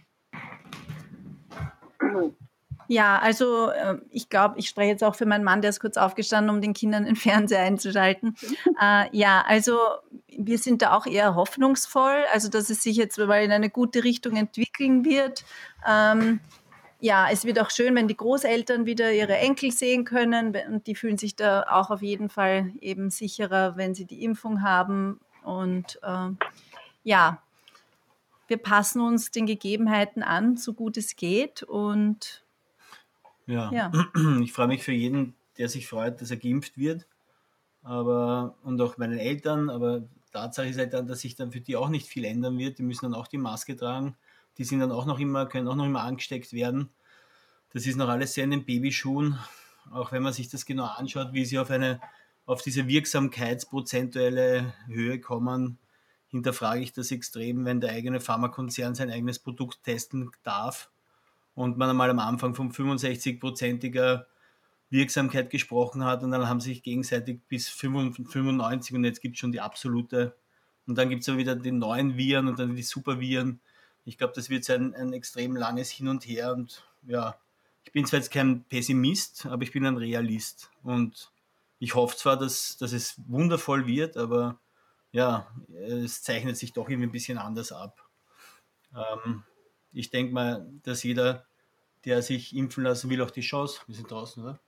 Ja, 2.89 3.19
also 3.19 3.71
äh, 3.71 3.97
ich 4.11 4.29
glaube, 4.29 4.59
ich 4.59 4.69
spreche 4.69 4.91
jetzt 4.91 5.05
auch 5.05 5.15
für 5.15 5.27
meinen 5.27 5.45
Mann, 5.45 5.63
der 5.63 5.71
ist 5.71 5.81
kurz 5.81 5.97
aufgestanden, 5.97 6.55
um 6.55 6.61
den 6.61 6.75
Kindern 6.75 7.05
den 7.05 7.17
Fernseher 7.17 7.63
einzuschalten. 7.63 8.37
Äh, 8.81 9.07
ja, 9.13 9.45
also 9.47 9.79
wir 10.29 10.59
sind 10.59 10.83
da 10.83 10.95
auch 10.95 11.07
eher 11.07 11.35
hoffnungsvoll, 11.35 12.25
also 12.33 12.49
dass 12.49 12.71
es 12.71 12.83
sich 12.83 12.97
jetzt 12.97 13.19
mal 13.19 13.43
in 13.43 13.53
eine 13.53 13.71
gute 13.71 14.05
Richtung 14.05 14.37
entwickeln 14.37 15.05
wird. 15.05 15.45
Ähm, 15.87 16.41
ja, 17.01 17.29
es 17.31 17.45
wird 17.45 17.59
auch 17.61 17.71
schön, 17.71 17.95
wenn 17.95 18.09
die 18.09 18.17
Großeltern 18.17 18.87
wieder 18.87 19.13
ihre 19.13 19.37
Enkel 19.37 19.71
sehen 19.71 20.05
können 20.05 20.57
und 20.69 20.87
die 20.87 20.95
fühlen 20.95 21.19
sich 21.19 21.37
da 21.37 21.65
auch 21.71 21.91
auf 21.91 22.03
jeden 22.03 22.31
Fall 22.31 22.73
eben 22.81 23.11
sicherer, 23.11 23.77
wenn 23.77 23.95
sie 23.95 24.07
die 24.07 24.25
Impfung 24.25 24.63
haben. 24.63 25.21
Und 25.43 25.99
äh, 26.03 26.31
ja, 27.03 27.43
wir 28.47 28.59
passen 28.59 29.01
uns 29.01 29.31
den 29.31 29.47
Gegebenheiten 29.47 30.23
an, 30.23 30.57
so 30.57 30.73
gut 30.73 30.97
es 30.97 31.17
geht. 31.17 31.63
Und 31.63 32.44
ja, 33.47 33.73
ja. 33.73 33.93
ich 34.43 34.53
freue 34.53 34.69
mich 34.69 34.83
für 34.83 34.93
jeden, 34.93 35.35
der 35.59 35.69
sich 35.69 35.87
freut, 35.87 36.21
dass 36.21 36.31
er 36.31 36.37
geimpft 36.37 36.79
wird. 36.79 37.07
Aber, 37.83 38.57
und 38.63 38.81
auch 38.81 38.97
meinen 38.97 39.19
Eltern, 39.19 39.69
aber 39.69 40.05
Tatsache 40.33 40.69
ist 40.69 40.79
halt 40.79 40.95
dann, 40.95 41.07
dass 41.07 41.21
sich 41.21 41.37
dann 41.37 41.53
für 41.53 41.61
die 41.61 41.77
auch 41.77 41.89
nicht 41.89 42.09
viel 42.09 42.25
ändern 42.25 42.59
wird. 42.59 42.79
Die 42.79 42.83
müssen 42.83 43.05
dann 43.05 43.15
auch 43.15 43.29
die 43.29 43.39
Maske 43.39 43.77
tragen. 43.77 44.17
Die 44.59 44.65
sind 44.65 44.81
dann 44.81 44.93
auch 44.93 45.07
noch 45.07 45.19
immer, 45.19 45.47
können 45.47 45.69
auch 45.69 45.77
noch 45.77 45.85
immer 45.85 46.03
angesteckt 46.03 46.53
werden. 46.53 46.91
Das 47.73 47.87
ist 47.87 47.97
noch 47.97 48.09
alles 48.09 48.35
sehr 48.35 48.45
in 48.45 48.51
den 48.51 48.65
Babyschuhen. 48.65 49.39
Auch 49.93 50.13
wenn 50.13 50.23
man 50.23 50.33
sich 50.33 50.49
das 50.49 50.65
genau 50.65 50.85
anschaut, 50.85 51.33
wie 51.33 51.45
sie 51.45 51.59
auf 51.59 51.71
eine, 51.71 52.01
auf 52.47 52.63
diese 52.63 52.89
wirksamkeitsprozentuelle 52.89 54.73
Höhe 54.87 55.21
kommen, 55.21 55.79
hinterfrage 56.29 56.81
ich 56.81 56.93
das 56.93 57.11
extrem, 57.11 57.65
wenn 57.65 57.81
der 57.81 57.91
eigene 57.93 58.21
Pharmakonzern 58.21 58.95
sein 58.95 59.11
eigenes 59.11 59.39
Produkt 59.39 59.83
testen 59.85 60.31
darf 60.43 60.91
und 61.55 61.79
man 61.79 61.91
einmal 61.91 62.11
am 62.11 62.19
Anfang 62.19 62.55
von 62.55 62.73
65-prozentiger 62.73 64.27
Wirksamkeit 64.91 65.51
gesprochen 65.51 66.05
hat 66.05 66.23
und 66.23 66.31
dann 66.31 66.49
haben 66.49 66.61
sich 66.61 66.83
gegenseitig 66.83 67.41
bis 67.49 67.69
95 67.69 68.95
und 68.95 69.05
jetzt 69.05 69.21
gibt 69.21 69.37
es 69.37 69.41
schon 69.41 69.53
die 69.53 69.61
absolute. 69.61 70.37
Und 70.87 70.99
dann 70.99 71.09
gibt 71.09 71.23
es 71.23 71.29
aber 71.29 71.39
wieder 71.39 71.57
die 71.57 71.73
neuen 71.73 72.17
Viren 72.17 72.47
und 72.49 72.59
dann 72.59 72.77
die 72.77 72.83
Superviren. 72.83 73.61
Ich 74.05 74.19
glaube, 74.19 74.35
das 74.37 74.51
wird 74.51 74.69
ein, 74.71 74.95
ein 74.95 75.13
extrem 75.13 75.57
langes 75.57 75.91
Hin 75.91 76.09
und 76.09 76.27
Her 76.27 76.53
und 76.53 76.87
ja, 77.07 77.37
ich 77.85 77.93
bin 77.93 78.07
zwar 78.07 78.19
jetzt 78.19 78.33
kein 78.33 78.65
Pessimist, 78.65 79.47
aber 79.47 79.63
ich 79.63 79.73
bin 79.73 79.87
ein 79.87 79.97
Realist 79.97 80.71
und 80.83 81.31
ich 81.79 81.95
hoffe 81.95 82.17
zwar, 82.17 82.39
dass, 82.39 82.77
dass 82.79 82.93
es 82.93 83.21
wundervoll 83.27 83.87
wird, 83.87 84.17
aber 84.17 84.59
ja, 85.13 85.47
es 85.73 86.23
zeichnet 86.23 86.57
sich 86.57 86.73
doch 86.73 86.89
irgendwie 86.89 87.09
ein 87.09 87.13
bisschen 87.13 87.39
anders 87.39 87.73
ab. 87.73 88.09
Ähm, 88.95 89.45
ich 89.95 90.11
denke 90.11 90.35
mal, 90.35 90.67
dass 90.83 91.03
jeder, 91.03 91.47
der 92.05 92.23
sich 92.23 92.55
impfen 92.55 92.85
lassen 92.85 93.09
will, 93.11 93.23
auch 93.23 93.31
die 93.31 93.41
Chance, 93.41 93.81
wir 93.87 93.95
sind 93.95 94.11
draußen, 94.11 94.43
oder? 94.43 94.61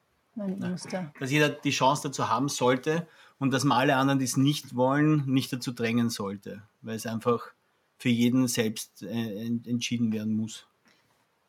Dass 1.18 1.30
jeder 1.30 1.48
die 1.48 1.70
Chance 1.70 2.08
dazu 2.08 2.28
haben 2.28 2.48
sollte 2.48 3.06
und 3.38 3.52
dass 3.52 3.64
man 3.64 3.78
alle 3.78 3.96
anderen, 3.96 4.18
die 4.18 4.26
es 4.26 4.36
nicht 4.36 4.76
wollen, 4.76 5.24
nicht 5.26 5.52
dazu 5.52 5.72
drängen 5.72 6.10
sollte, 6.10 6.62
weil 6.82 6.96
es 6.96 7.06
einfach 7.06 7.52
für 7.98 8.10
jeden 8.10 8.46
selbst 8.46 9.02
äh, 9.02 9.46
entschieden 9.46 10.12
werden 10.12 10.34
muss. 10.34 10.66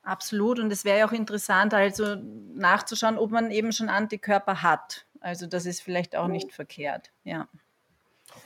Absolut. 0.03 0.59
Und 0.59 0.71
es 0.71 0.85
wäre 0.85 0.99
ja 0.99 1.07
auch 1.07 1.11
interessant, 1.11 1.73
also 1.73 2.15
nachzuschauen, 2.15 3.17
ob 3.17 3.31
man 3.31 3.51
eben 3.51 3.73
schon 3.73 3.89
Antikörper 3.89 4.63
hat. 4.63 5.05
Also 5.19 5.47
das 5.47 5.65
ist 5.65 5.81
vielleicht 5.81 6.15
auch 6.15 6.29
nicht 6.29 6.53
verkehrt. 6.53 7.11
Ja. 7.25 7.49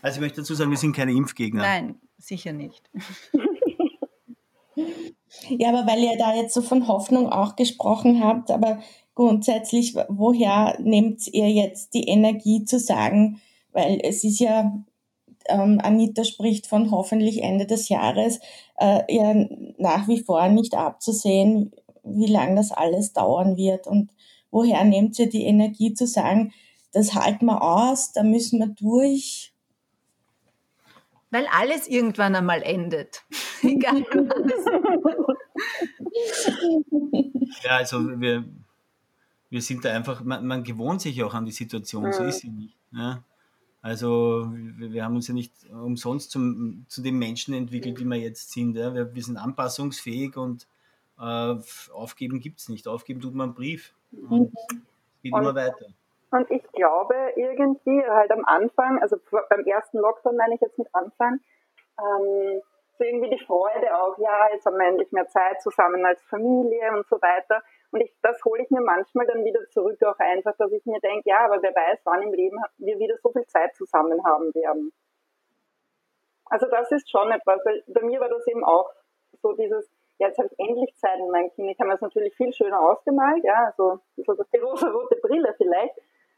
Also 0.02 0.15
ich 0.15 0.22
möchte 0.22 0.41
dazu 0.41 0.56
sagen, 0.56 0.72
wir 0.72 0.78
sind 0.78 0.96
keine 0.96 1.12
Impfgegner. 1.12 1.62
Nein, 1.62 2.02
sicher 2.17 2.54
nicht. 2.54 2.89
ja, 5.50 5.70
aber 5.70 5.89
weil 5.89 6.00
ihr 6.00 6.17
da 6.17 6.36
jetzt 6.36 6.54
so 6.54 6.62
von 6.62 6.88
Hoffnung 6.88 7.30
auch 7.30 7.56
gesprochen 7.56 8.24
habt, 8.24 8.52
aber 8.52 8.80
grundsätzlich, 9.15 9.96
woher 10.10 10.78
nehmt 10.80 11.28
ihr 11.28 11.50
jetzt 11.50 11.94
die 11.94 12.08
Energie 12.08 12.65
zu 12.65 12.80
sagen, 12.80 13.41
weil 13.72 14.00
es 14.04 14.24
ist 14.24 14.39
ja, 14.39 14.84
ähm, 15.48 15.80
Anita 15.82 16.24
spricht 16.24 16.67
von 16.67 16.91
hoffentlich 16.91 17.41
Ende 17.44 17.65
des 17.65 17.89
Jahres, 17.89 18.39
äh, 18.80 19.04
ja 19.13 19.34
nach 19.78 20.08
wie 20.08 20.20
vor 20.20 20.48
nicht 20.50 20.76
abzusehen, 20.76 21.72
wie 22.04 22.28
lange 22.28 22.56
das 22.56 22.72
alles 22.72 23.13
dauern 23.13 23.58
wird. 23.58 23.88
Und 23.88 24.12
woher 24.50 24.84
nehmt 24.84 25.17
ihr 25.20 25.30
die 25.30 25.46
Energie 25.46 25.94
zu 25.94 26.08
sagen, 26.08 26.54
das 26.91 27.15
halten 27.15 27.46
wir 27.46 27.62
aus, 27.62 28.12
da 28.12 28.24
müssen 28.24 28.60
wir 28.60 28.67
durch 28.67 29.51
weil 31.32 31.48
alles 31.48 31.88
irgendwann 31.88 32.36
einmal 32.36 32.62
endet. 32.62 33.24
Egal 33.63 34.06
ja, 37.63 37.78
also 37.78 38.20
wir, 38.20 38.46
wir 39.50 39.62
sind 39.62 39.86
da 39.86 39.94
einfach, 39.94 40.24
man, 40.24 40.46
man 40.46 40.63
gewohnt 40.63 41.02
sich 41.02 41.22
auch 41.24 41.34
an 41.34 41.46
die 41.46 41.52
Situation, 41.52 42.06
ja. 42.06 42.13
so 42.13 42.24
ist 42.24 42.39
sie 42.39 42.50
nicht. 42.50 42.78
Ja? 42.91 43.24
Also 43.82 44.52
wir, 44.54 44.91
wir, 44.94 45.04
haben 45.04 45.15
uns 45.15 45.28
ja 45.28 45.34
nicht 45.34 45.54
umsonst 45.70 46.32
zum, 46.32 46.86
zu 46.88 47.02
den 47.02 47.17
Menschen 47.17 47.54
entwickelt, 47.54 48.00
die 48.00 48.06
wir 48.06 48.17
jetzt 48.17 48.52
sind. 48.52 48.76
Ja? 48.76 48.94
Wir, 48.94 49.13
wir 49.13 49.24
sind 49.24 49.38
anpassungsfähig 49.38 50.38
und 50.38 50.67
äh, 51.20 51.56
aufgeben 51.94 52.39
gibt 52.39 52.60
es 52.60 52.70
nicht. 52.70 52.88
Aufgeben 52.88 53.22
tut 53.22 53.36
man 53.36 53.50
einen 53.50 53.56
Brief. 53.56 53.94
Und 54.12 54.54
mhm. 54.54 54.82
geht 55.24 55.34
immer 55.34 55.56
weiter. 55.56 55.86
Und 56.32 56.50
ich 56.50 56.63
glaube 56.72 57.15
irgendwie 57.36 58.06
halt 58.06 58.32
am 58.32 58.46
Anfang, 58.46 59.02
also 59.02 59.17
beim 59.50 59.65
ersten 59.65 60.00
Lockdown 60.00 60.38
meine 60.38 60.56
ich 60.56 60.62
jetzt 60.62 60.78
mit 60.78 60.88
Anfang, 60.94 61.41
ähm, 62.00 62.62
so 62.98 63.04
irgendwie 63.04 63.30
die 63.30 63.46
Freude 63.46 64.00
auch, 64.00 64.17
ja, 64.17 64.48
jetzt 64.54 64.65
haben 64.65 64.78
wir 64.78 64.88
endlich 64.88 65.12
mehr 65.12 65.28
Zeit 65.28 65.62
zusammen 65.62 66.06
als 66.06 66.22
Familie 66.24 66.91
und 66.94 67.06
so 67.08 67.17
weiter. 67.22 67.62
Und 67.91 68.02
ich, 68.02 68.15
das 68.22 68.41
hole 68.46 68.63
ich 68.63 68.70
mir 68.70 68.80
manchmal 68.80 69.28
dann 69.28 69.44
wieder 69.44 69.60
zurück, 69.70 70.02
auch 70.04 70.20
einfach, 70.20 70.56
dass 70.58 70.72
ich 70.72 70.86
mir 70.86 71.00
denke, 71.02 71.30
ja, 71.30 71.46
aber 71.46 71.62
wer 71.62 71.76
weiß, 71.76 72.00
wann 72.06 72.22
im 72.22 72.34
Leben 72.34 72.58
wir 72.78 72.98
wieder 72.98 73.17
so 73.22 73.32
viel 73.32 73.46
Zeit 73.48 73.76
zusammen 73.76 74.24
haben 74.24 74.54
werden. 74.56 74.94
Also 76.46 76.67
das 76.67 76.91
ist 76.91 77.10
schon 77.10 77.32
etwas, 77.32 77.60
weil 77.65 77.84
bei 77.88 78.04
mir 78.04 78.22
war 78.22 78.30
das 78.30 78.48
eben 78.48 78.63
auch 78.63 78.89
so 79.41 79.54
dieses, 79.54 79.91
ja, 80.20 80.28
jetzt 80.28 80.38
habe 80.38 80.48
ich 80.50 80.60
endlich 80.60 80.96
Zeit 80.96 81.20
mit 81.20 81.30
meinen 81.30 81.52
Kindern. 81.52 81.74
Ich 81.74 81.80
habe 81.80 81.88
mir 81.88 81.96
das 81.96 82.02
natürlich 82.02 82.36
viel 82.36 82.54
schöner 82.54 82.80
ausgemalt, 82.80 83.44
ja, 83.44 83.65
also 83.65 84.00
so 84.15 84.34
die 84.54 84.58
rosa-rote 84.60 85.15
Brille 85.22 85.54
vielleicht 85.58 85.96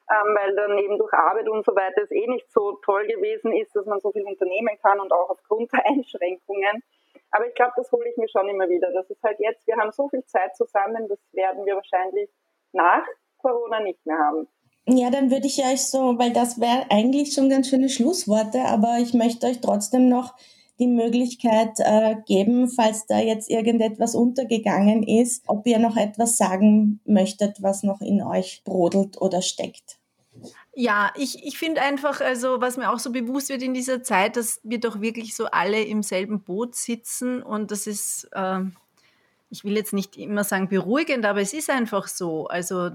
ähm, 0.09 0.35
weil 0.35 0.55
dann 0.55 0.77
eben 0.77 0.97
durch 0.97 1.13
Arbeit 1.13 1.47
und 1.49 1.65
so 1.65 1.75
weiter 1.75 2.03
es 2.03 2.11
eh 2.11 2.27
nicht 2.27 2.51
so 2.51 2.73
toll 2.83 3.07
gewesen 3.07 3.53
ist, 3.53 3.75
dass 3.75 3.85
man 3.85 3.99
so 3.99 4.11
viel 4.11 4.25
unternehmen 4.25 4.77
kann 4.81 4.99
und 4.99 5.11
auch 5.11 5.29
aufgrund 5.29 5.71
der 5.71 5.85
Einschränkungen. 5.85 6.83
Aber 7.31 7.47
ich 7.47 7.55
glaube, 7.55 7.73
das 7.75 7.91
hole 7.91 8.09
ich 8.09 8.17
mir 8.17 8.29
schon 8.29 8.47
immer 8.47 8.69
wieder. 8.69 8.91
Das 8.91 9.09
ist 9.09 9.23
halt 9.23 9.39
jetzt, 9.39 9.65
wir 9.65 9.75
haben 9.77 9.91
so 9.91 10.07
viel 10.09 10.23
Zeit 10.25 10.55
zusammen, 10.55 11.07
das 11.07 11.19
werden 11.31 11.65
wir 11.65 11.75
wahrscheinlich 11.75 12.29
nach 12.73 13.05
Corona 13.37 13.79
nicht 13.79 14.05
mehr 14.05 14.17
haben. 14.17 14.47
Ja, 14.85 15.09
dann 15.09 15.31
würde 15.31 15.47
ich 15.47 15.59
euch 15.59 15.87
so, 15.87 16.19
weil 16.19 16.33
das 16.33 16.59
wäre 16.59 16.85
eigentlich 16.89 17.33
schon 17.33 17.49
ganz 17.49 17.69
schöne 17.69 17.87
Schlussworte, 17.87 18.59
aber 18.65 18.97
ich 18.99 19.13
möchte 19.13 19.47
euch 19.47 19.61
trotzdem 19.61 20.09
noch 20.09 20.33
die 20.79 20.87
Möglichkeit 20.87 21.79
äh, 21.79 22.15
geben, 22.25 22.67
falls 22.67 23.05
da 23.05 23.19
jetzt 23.19 23.49
irgendetwas 23.49 24.15
untergegangen 24.15 25.03
ist, 25.03 25.43
ob 25.47 25.67
ihr 25.67 25.79
noch 25.79 25.97
etwas 25.97 26.37
sagen 26.37 26.99
möchtet, 27.05 27.61
was 27.61 27.83
noch 27.83 28.01
in 28.01 28.21
euch 28.21 28.63
brodelt 28.63 29.21
oder 29.21 29.41
steckt. 29.41 29.99
Ja, 30.75 31.11
ich, 31.15 31.45
ich 31.45 31.59
finde 31.59 31.81
einfach, 31.81 32.19
also 32.19 32.59
was 32.59 32.77
mir 32.77 32.91
auch 32.91 32.97
so 32.97 33.11
bewusst 33.11 33.49
wird 33.49 33.61
in 33.61 33.75
dieser 33.75 34.01
Zeit, 34.01 34.35
dass 34.35 34.59
wir 34.63 34.79
doch 34.79 35.01
wirklich 35.01 35.35
so 35.35 35.45
alle 35.45 35.83
im 35.83 36.01
selben 36.01 36.41
Boot 36.41 36.75
sitzen 36.75 37.43
und 37.43 37.69
das 37.69 37.85
ist, 37.85 38.27
äh, 38.31 38.61
ich 39.51 39.63
will 39.63 39.75
jetzt 39.75 39.93
nicht 39.93 40.17
immer 40.17 40.43
sagen 40.43 40.69
beruhigend, 40.69 41.25
aber 41.25 41.41
es 41.41 41.53
ist 41.53 41.69
einfach 41.69 42.07
so. 42.07 42.47
Also 42.47 42.89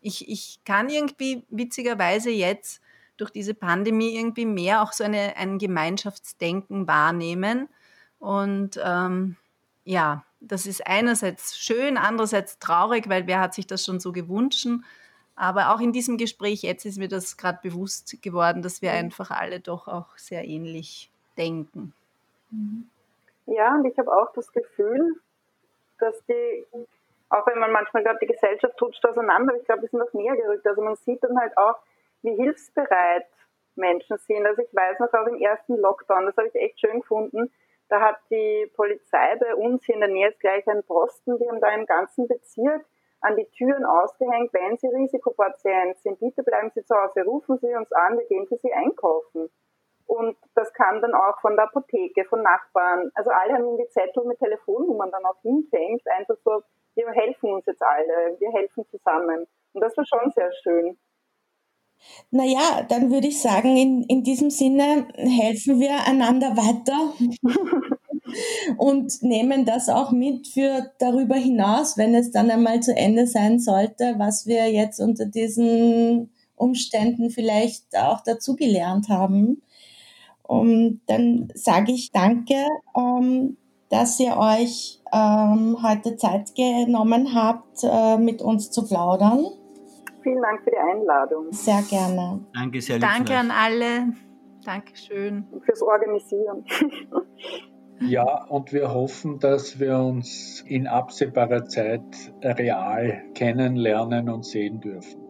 ich, 0.00 0.28
ich 0.28 0.60
kann 0.64 0.88
irgendwie 0.90 1.44
witzigerweise 1.50 2.30
jetzt 2.30 2.80
durch 3.22 3.30
diese 3.30 3.54
Pandemie 3.54 4.16
irgendwie 4.16 4.46
mehr 4.46 4.82
auch 4.82 4.92
so 4.92 5.04
eine, 5.04 5.36
ein 5.36 5.58
Gemeinschaftsdenken 5.58 6.88
wahrnehmen. 6.88 7.68
Und 8.18 8.80
ähm, 8.84 9.36
ja, 9.84 10.24
das 10.40 10.66
ist 10.66 10.84
einerseits 10.84 11.56
schön, 11.56 11.96
andererseits 11.96 12.58
traurig, 12.58 13.08
weil 13.08 13.28
wer 13.28 13.40
hat 13.40 13.54
sich 13.54 13.68
das 13.68 13.84
schon 13.84 14.00
so 14.00 14.10
gewünscht. 14.10 14.66
Aber 15.36 15.72
auch 15.72 15.80
in 15.80 15.92
diesem 15.92 16.18
Gespräch 16.18 16.62
jetzt 16.62 16.84
ist 16.84 16.98
mir 16.98 17.08
das 17.08 17.36
gerade 17.36 17.60
bewusst 17.62 18.20
geworden, 18.22 18.60
dass 18.60 18.82
wir 18.82 18.90
einfach 18.90 19.30
alle 19.30 19.60
doch 19.60 19.86
auch 19.86 20.18
sehr 20.18 20.44
ähnlich 20.44 21.10
denken. 21.38 21.94
Ja, 23.46 23.76
und 23.76 23.84
ich 23.84 23.96
habe 23.98 24.12
auch 24.12 24.32
das 24.34 24.52
Gefühl, 24.52 25.14
dass 26.00 26.16
die, 26.26 26.66
auch 27.30 27.46
wenn 27.46 27.60
man 27.60 27.70
manchmal 27.70 28.02
glaubt, 28.02 28.20
die 28.20 28.26
Gesellschaft 28.26 28.82
rutscht 28.82 29.06
auseinander, 29.06 29.54
ich 29.56 29.64
glaube, 29.64 29.82
wir 29.82 29.88
sind 29.88 30.00
noch 30.00 30.12
näher 30.12 30.36
gerückt. 30.36 30.66
Also 30.66 30.82
man 30.82 30.96
sieht 30.96 31.22
dann 31.22 31.38
halt 31.38 31.56
auch, 31.56 31.76
wie 32.22 32.34
hilfsbereit 32.34 33.26
Menschen 33.74 34.18
sind. 34.18 34.46
Also 34.46 34.62
ich 34.62 34.74
weiß 34.74 34.98
noch 35.00 35.12
auch 35.12 35.26
im 35.26 35.40
ersten 35.40 35.76
Lockdown, 35.76 36.26
das 36.26 36.36
habe 36.36 36.48
ich 36.48 36.54
echt 36.54 36.80
schön 36.80 37.00
gefunden, 37.00 37.52
da 37.88 38.00
hat 38.00 38.16
die 38.30 38.70
Polizei 38.74 39.36
bei 39.36 39.54
uns 39.54 39.84
hier 39.84 39.96
in 39.96 40.00
der 40.00 40.10
Nähe 40.10 40.28
ist 40.28 40.40
gleich 40.40 40.66
ein 40.66 40.82
Posten, 40.84 41.38
die 41.38 41.48
haben 41.48 41.60
da 41.60 41.74
im 41.74 41.86
ganzen 41.86 42.26
Bezirk 42.26 42.84
an 43.20 43.36
die 43.36 43.48
Türen 43.50 43.84
ausgehängt, 43.84 44.52
wenn 44.52 44.76
Sie 44.78 44.88
Risikopatient 44.88 45.98
sind, 45.98 46.18
bitte 46.18 46.42
bleiben 46.42 46.70
Sie 46.74 46.84
zu 46.84 46.94
Hause, 46.94 47.22
rufen 47.24 47.58
Sie 47.58 47.74
uns 47.74 47.92
an, 47.92 48.18
wir 48.18 48.26
gehen 48.26 48.46
für 48.46 48.56
Sie 48.56 48.72
einkaufen. 48.72 49.50
Und 50.06 50.36
das 50.54 50.72
kam 50.72 51.00
dann 51.00 51.14
auch 51.14 51.40
von 51.40 51.54
der 51.54 51.66
Apotheke, 51.66 52.24
von 52.24 52.42
Nachbarn. 52.42 53.10
Also 53.14 53.30
alle 53.30 53.54
haben 53.54 53.76
die 53.76 53.88
Zettel 53.88 54.24
mit 54.24 54.38
Telefonnummern 54.38 55.10
dann 55.10 55.24
auch 55.24 55.40
hingehängt, 55.42 56.02
einfach 56.08 56.36
so, 56.44 56.62
wir 56.94 57.08
helfen 57.12 57.52
uns 57.52 57.66
jetzt 57.66 57.82
alle, 57.82 58.36
wir 58.38 58.50
helfen 58.52 58.84
zusammen. 58.90 59.46
Und 59.72 59.80
das 59.80 59.96
war 59.96 60.04
schon 60.04 60.30
sehr 60.32 60.52
schön. 60.62 60.98
Naja, 62.30 62.84
dann 62.88 63.10
würde 63.10 63.28
ich 63.28 63.40
sagen, 63.40 63.76
in, 63.76 64.02
in 64.04 64.22
diesem 64.22 64.50
Sinne 64.50 65.06
helfen 65.14 65.80
wir 65.80 66.06
einander 66.06 66.56
weiter. 66.56 67.12
und 68.78 69.22
nehmen 69.22 69.64
das 69.64 69.88
auch 69.88 70.10
mit 70.10 70.48
für 70.48 70.90
darüber 70.98 71.36
hinaus, 71.36 71.96
wenn 71.96 72.14
es 72.14 72.30
dann 72.30 72.50
einmal 72.50 72.80
zu 72.80 72.96
Ende 72.96 73.26
sein 73.26 73.58
sollte, 73.58 74.14
was 74.18 74.46
wir 74.46 74.70
jetzt 74.70 75.00
unter 75.00 75.26
diesen 75.26 76.30
Umständen 76.56 77.30
vielleicht 77.30 77.96
auch 77.96 78.22
dazugelernt 78.22 79.08
haben. 79.08 79.62
Und 80.42 81.00
dann 81.06 81.48
sage 81.54 81.92
ich 81.92 82.12
danke, 82.12 82.66
dass 83.88 84.20
ihr 84.20 84.36
euch 84.36 85.00
ähm, 85.12 85.78
heute 85.82 86.16
Zeit 86.16 86.54
genommen 86.54 87.34
habt, 87.34 87.82
äh, 87.82 88.16
mit 88.16 88.42
uns 88.42 88.70
zu 88.70 88.86
plaudern. 88.86 89.46
Vielen 90.22 90.42
Dank 90.42 90.62
für 90.62 90.70
die 90.70 90.76
Einladung. 90.76 91.52
Sehr 91.52 91.82
gerne. 91.82 92.40
Danke 92.54 92.80
sehr. 92.80 92.98
Danke 92.98 93.34
an 93.34 93.50
alle. 93.50 94.12
Dankeschön. 94.64 95.44
Und 95.50 95.64
fürs 95.64 95.82
Organisieren. 95.82 96.64
Ja, 98.08 98.46
und 98.46 98.72
wir 98.72 98.92
hoffen, 98.92 99.38
dass 99.38 99.78
wir 99.78 99.96
uns 99.96 100.64
in 100.66 100.88
absehbarer 100.88 101.66
Zeit 101.66 102.02
real 102.42 103.22
kennenlernen 103.34 104.28
und 104.28 104.44
sehen 104.44 104.80
dürfen. 104.80 105.20